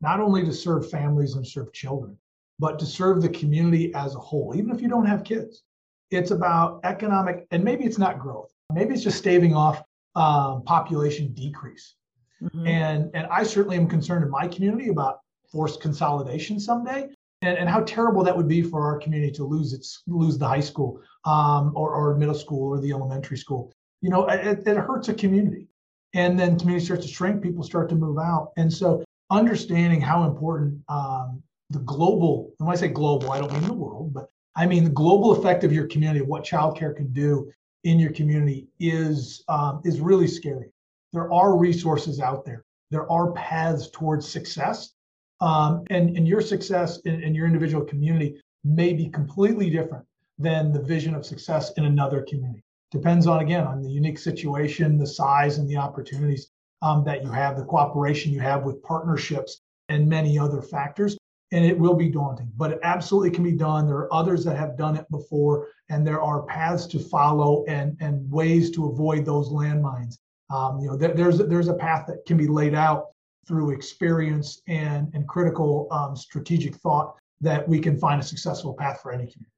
[0.00, 2.16] not only to serve families and serve children,
[2.58, 5.64] but to serve the community as a whole, even if you don't have kids.
[6.10, 8.52] It's about economic, and maybe it's not growth.
[8.72, 9.82] Maybe it's just staving off
[10.14, 11.94] um, population decrease.
[12.42, 12.66] Mm-hmm.
[12.66, 15.20] And, and I certainly am concerned in my community about
[15.50, 17.08] forced consolidation someday
[17.42, 20.48] and, and how terrible that would be for our community to lose its lose the
[20.48, 23.72] high school um, or, or middle school or the elementary school.
[24.00, 25.68] You know, it, it hurts a community.
[26.14, 28.52] And then community starts to shrink, people start to move out.
[28.56, 33.52] And so understanding how important um, the global, and when I say global, I don't
[33.52, 37.12] mean the world, but I mean the global effect of your community, what childcare can
[37.12, 37.50] do
[37.84, 40.70] in your community is um, is really scary.
[41.12, 42.64] There are resources out there.
[42.90, 44.92] There are paths towards success,
[45.40, 50.04] um, and and your success in, in your individual community may be completely different
[50.38, 52.62] than the vision of success in another community.
[52.90, 56.50] Depends on again on the unique situation, the size, and the opportunities
[56.82, 61.16] um, that you have, the cooperation you have with partnerships, and many other factors
[61.52, 63.86] and it will be daunting, but it absolutely can be done.
[63.86, 67.96] There are others that have done it before, and there are paths to follow and,
[68.00, 70.16] and ways to avoid those landmines.
[70.52, 73.06] Um, you know, there, there's there's a path that can be laid out
[73.46, 79.00] through experience and and critical um, strategic thought that we can find a successful path
[79.02, 79.50] for any community.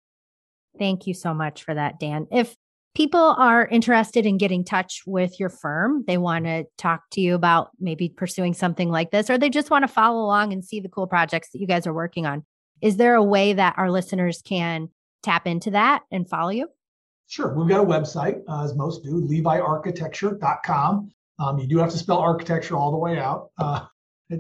[0.79, 2.27] Thank you so much for that, Dan.
[2.33, 2.57] If
[2.95, 7.35] people are interested in getting touch with your firm, they want to talk to you
[7.35, 10.81] about maybe pursuing something like this, or they just want to follow along and see
[10.81, 12.45] the cool projects that you guys are working on,
[12.81, 14.89] is there a way that our listeners can
[15.23, 16.69] tap into that and follow you?
[17.27, 17.55] Sure.
[17.55, 21.11] We've got a website, uh, as most do, leviarchitecture.com.
[21.39, 23.51] Um, you do have to spell architecture all the way out.
[23.59, 23.87] Uh,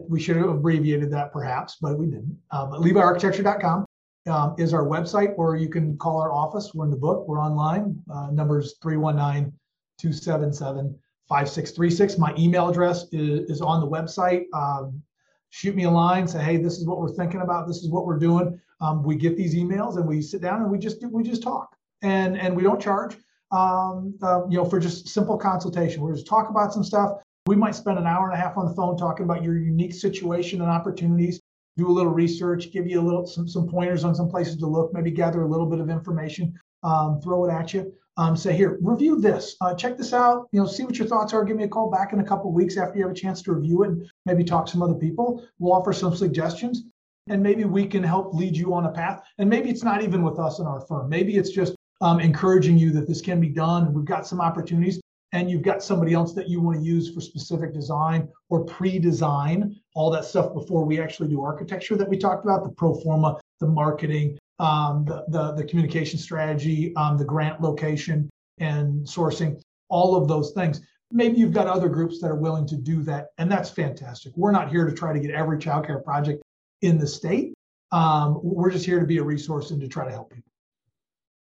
[0.09, 2.39] we should have abbreviated that perhaps, but we didn't.
[2.51, 3.85] Uh, but leviarchitecture.com
[4.31, 6.73] um, is our website, or you can call our office.
[6.75, 8.01] We're in the book, we're online.
[8.13, 9.53] Uh, numbers 319
[9.99, 12.19] 277 5636.
[12.19, 14.45] My email address is, is on the website.
[14.53, 15.03] Um,
[15.51, 18.07] shoot me a line, say, hey, this is what we're thinking about, this is what
[18.07, 18.61] we're doing.
[18.81, 21.75] Um, we get these emails and we sit down and we just we just talk.
[22.05, 23.17] And and we don't charge
[23.51, 26.03] um, uh, you know, for just simple consultation.
[26.03, 27.23] we just talk about some stuff.
[27.47, 29.95] We might spend an hour and a half on the phone talking about your unique
[29.95, 31.41] situation and opportunities
[31.77, 34.67] do a little research, give you a little some, some pointers on some places to
[34.67, 37.93] look, maybe gather a little bit of information, um, throw it at you.
[38.17, 40.47] Um, say here, review this, uh, check this out.
[40.53, 41.45] You know, see what your thoughts are.
[41.45, 43.53] Give me a call back in a couple weeks after you have a chance to
[43.53, 45.45] review it, and maybe talk to some other people.
[45.59, 46.85] We'll offer some suggestions,
[47.27, 49.25] and maybe we can help lead you on a path.
[49.39, 51.09] And maybe it's not even with us in our firm.
[51.09, 53.93] Maybe it's just um, encouraging you that this can be done.
[53.93, 55.01] We've got some opportunities
[55.35, 59.75] and you've got somebody else that you want to use for specific design or pre-design
[59.95, 63.37] all that stuff before we actually do architecture that we talked about the pro forma
[63.61, 70.17] the marketing um, the, the, the communication strategy um, the grant location and sourcing all
[70.17, 70.81] of those things.
[71.11, 74.33] Maybe you've got other groups that are willing to do that and that's fantastic.
[74.37, 76.43] We're not here to try to get every childcare project
[76.83, 77.55] in the state.
[77.91, 80.54] Um, we're just here to be a resource and to try to help people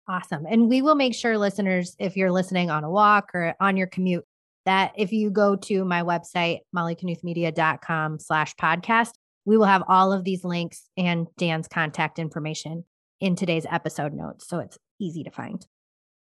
[0.07, 0.45] Awesome.
[0.49, 3.87] And we will make sure listeners, if you're listening on a walk or on your
[3.87, 4.25] commute,
[4.65, 9.11] that if you go to my website, mollyknuthmedia.com slash podcast,
[9.45, 12.85] we will have all of these links and Dan's contact information
[13.19, 14.47] in today's episode notes.
[14.47, 15.65] So it's easy to find.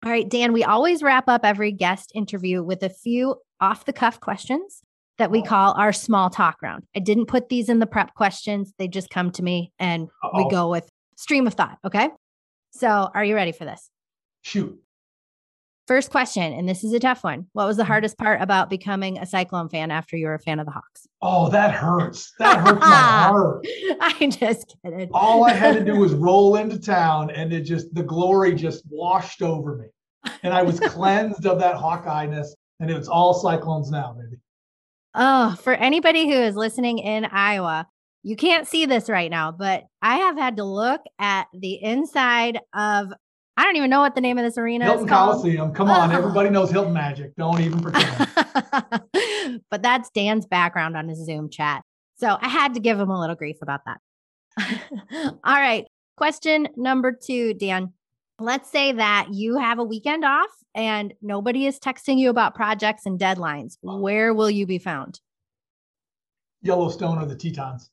[0.06, 3.94] All right, Dan, we always wrap up every guest interview with a few off the
[3.94, 4.82] cuff questions
[5.18, 5.44] that we oh.
[5.44, 6.84] call our small talk round.
[6.96, 10.44] I didn't put these in the prep questions, they just come to me and Uh-oh.
[10.44, 11.78] we go with stream of thought.
[11.86, 12.10] Okay.
[12.78, 13.90] So, are you ready for this?
[14.42, 14.78] Shoot.
[15.88, 17.46] First question, and this is a tough one.
[17.54, 17.92] What was the mm-hmm.
[17.92, 21.08] hardest part about becoming a Cyclone fan after you were a fan of the Hawks?
[21.22, 22.34] Oh, that hurts.
[22.38, 23.66] That hurts my heart.
[24.02, 25.10] I'm just kidding.
[25.14, 28.84] All I had to do was roll into town and it just, the glory just
[28.90, 29.88] washed over me.
[30.44, 32.56] And I was cleansed of that Hawkeye-ness.
[32.82, 34.42] And it's all Cyclones now, baby.
[35.14, 37.88] Oh, for anybody who is listening in Iowa,
[38.26, 42.60] you can't see this right now, but I have had to look at the inside
[42.74, 43.14] of
[43.56, 45.10] I don't even know what the name of this arena Hilton is.
[45.12, 45.74] Hilton Coliseum.
[45.74, 46.18] Come on, oh.
[46.18, 47.36] everybody knows Hilton Magic.
[47.36, 49.62] Don't even pretend.
[49.70, 51.84] but that's Dan's background on his Zoom chat.
[52.18, 54.00] So I had to give him a little grief about that.
[55.44, 55.86] All right.
[56.18, 57.94] Question number two, Dan.
[58.40, 63.06] Let's say that you have a weekend off and nobody is texting you about projects
[63.06, 63.78] and deadlines.
[63.82, 65.20] Where will you be found?
[66.64, 67.92] Yellowstone or the Tetons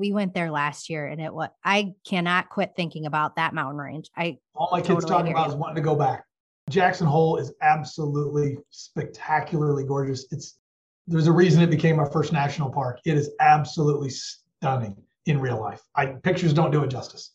[0.00, 3.78] we went there last year and it was I cannot quit thinking about that mountain
[3.78, 4.10] range.
[4.16, 5.52] I all my kids totally talking about you.
[5.52, 6.24] is wanting to go back.
[6.68, 10.26] Jackson Hole is absolutely spectacularly gorgeous.
[10.32, 10.58] It's
[11.06, 13.00] there's a reason it became our first national park.
[13.04, 14.96] It is absolutely stunning
[15.26, 15.82] in real life.
[15.94, 17.32] I pictures don't do it justice.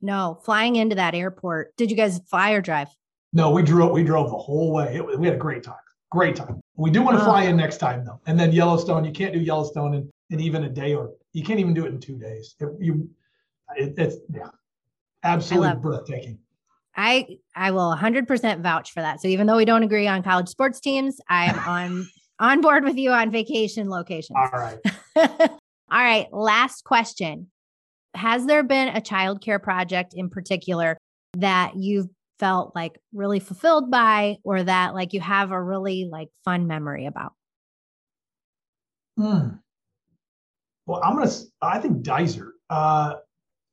[0.00, 1.76] No, flying into that airport.
[1.76, 2.88] Did you guys fly or drive?
[3.32, 3.90] No, we drove.
[3.92, 4.96] We drove the whole way.
[4.96, 5.76] It, we had a great time.
[6.12, 6.60] Great time.
[6.76, 8.20] We do want to fly in next time though.
[8.26, 11.60] And then Yellowstone, you can't do Yellowstone in, in even a day or you can't
[11.60, 12.54] even do it in two days.
[12.60, 13.08] It, you,
[13.76, 14.48] it, it's yeah,
[15.22, 16.38] absolutely breathtaking.
[16.96, 19.20] I I will 100% vouch for that.
[19.20, 22.08] So even though we don't agree on college sports teams, I'm on
[22.38, 24.36] on board with you on vacation locations.
[24.36, 24.78] All right.
[25.90, 27.50] All right, last question.
[28.14, 30.96] Has there been a childcare project in particular
[31.36, 32.08] that you've
[32.38, 37.06] felt like really fulfilled by or that like you have a really like fun memory
[37.06, 37.32] about?
[39.16, 39.48] Hmm.
[40.86, 41.30] Well, I'm gonna.
[41.62, 42.54] I think Dysart.
[42.70, 43.14] Uh,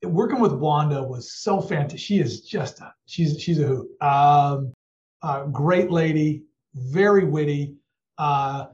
[0.03, 1.99] working with Wanda was so fantastic.
[1.99, 4.01] She is just a, she's she's a hoot.
[4.01, 4.73] Um,
[5.21, 6.43] uh, great lady,
[6.73, 7.75] very witty.
[8.17, 8.67] Uh,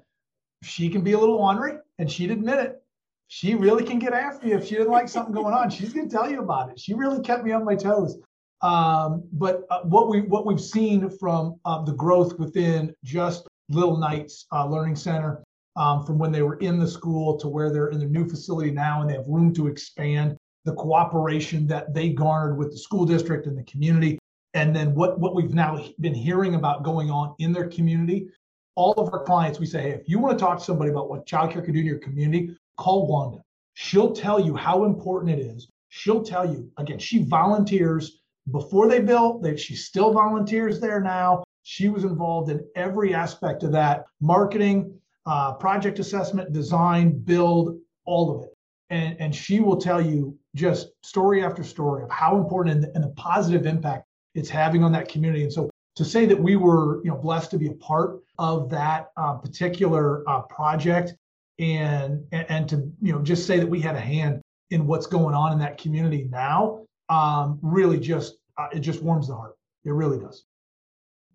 [0.64, 2.82] she can be a little ornery, and she'd admit it.
[3.30, 5.70] She really can get after you if she didn't like something going on.
[5.70, 6.80] She's gonna tell you about it.
[6.80, 8.18] She really kept me on my toes.
[8.62, 13.98] Um, but uh, what we what we've seen from uh, the growth within just Little
[13.98, 15.44] Knights uh, Learning Center,
[15.78, 18.72] um, from when they were in the school to where they're in their new facility
[18.72, 23.06] now, and they have room to expand the cooperation that they garnered with the school
[23.06, 24.20] district and the community,
[24.54, 28.28] and then what, what we've now been hearing about going on in their community.
[28.76, 31.10] All of our clients, we say, hey, if you want to talk to somebody about
[31.10, 33.42] what childcare can do in your community, call Wanda.
[33.76, 35.68] She'll tell you how important it is.
[35.90, 38.20] She'll tell you, again, she volunteers
[38.52, 41.44] before they built, they, she still volunteers there now.
[41.64, 44.98] She was involved in every aspect of that marketing,
[45.28, 48.54] uh, project assessment, design, build, all of it.
[48.90, 53.04] And, and she will tell you just story after story of how important and, and
[53.04, 55.44] the positive impact it's having on that community.
[55.44, 58.70] And so to say that we were you know blessed to be a part of
[58.70, 61.14] that uh, particular uh, project
[61.60, 65.08] and, and, and to you know just say that we had a hand in what's
[65.08, 69.56] going on in that community now um, really just uh, it just warms the heart
[69.86, 70.46] it really does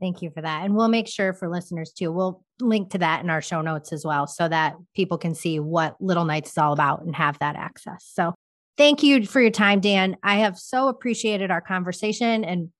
[0.02, 0.64] Thank you for that.
[0.64, 3.92] And we'll make sure for listeners too, we'll link to that in our show notes
[3.92, 7.38] as well so that people can see what Little Knights is all about and have
[7.38, 8.10] that access.
[8.12, 8.34] So
[8.78, 10.16] Thank you for your time, Dan.
[10.22, 12.70] I have so appreciated our conversation and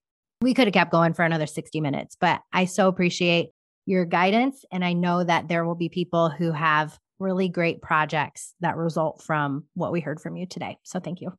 [0.41, 3.51] we could have kept going for another 60 minutes, but I so appreciate
[3.85, 4.65] your guidance.
[4.73, 9.23] And I know that there will be people who have really great projects that result
[9.23, 10.79] from what we heard from you today.
[10.83, 11.33] So thank you.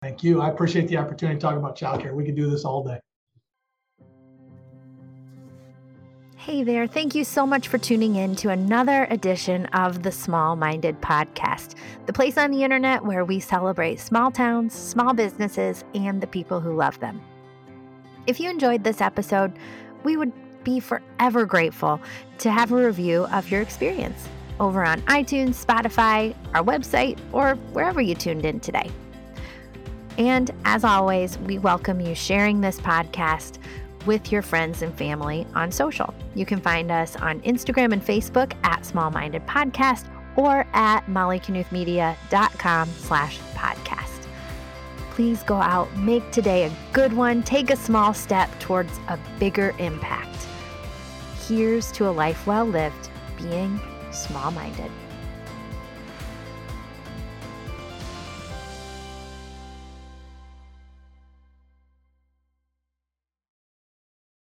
[0.00, 0.40] Thank you.
[0.40, 2.14] I appreciate the opportunity to talk about childcare.
[2.14, 3.00] We could do this all day.
[6.42, 6.88] Hey there.
[6.88, 11.76] Thank you so much for tuning in to another edition of the Small Minded Podcast,
[12.06, 16.58] the place on the internet where we celebrate small towns, small businesses, and the people
[16.58, 17.22] who love them.
[18.26, 19.52] If you enjoyed this episode,
[20.02, 20.32] we would
[20.64, 22.00] be forever grateful
[22.38, 24.28] to have a review of your experience
[24.58, 28.90] over on iTunes, Spotify, our website, or wherever you tuned in today.
[30.18, 33.58] And as always, we welcome you sharing this podcast
[34.06, 36.14] with your friends and family on social.
[36.34, 42.88] You can find us on Instagram and Facebook at Small Minded Podcast or at mollyknuthmedia.com
[42.88, 44.26] slash podcast.
[45.10, 49.74] Please go out, make today a good one, take a small step towards a bigger
[49.78, 50.46] impact.
[51.46, 53.78] Here's to a life well lived, being
[54.10, 54.90] small minded.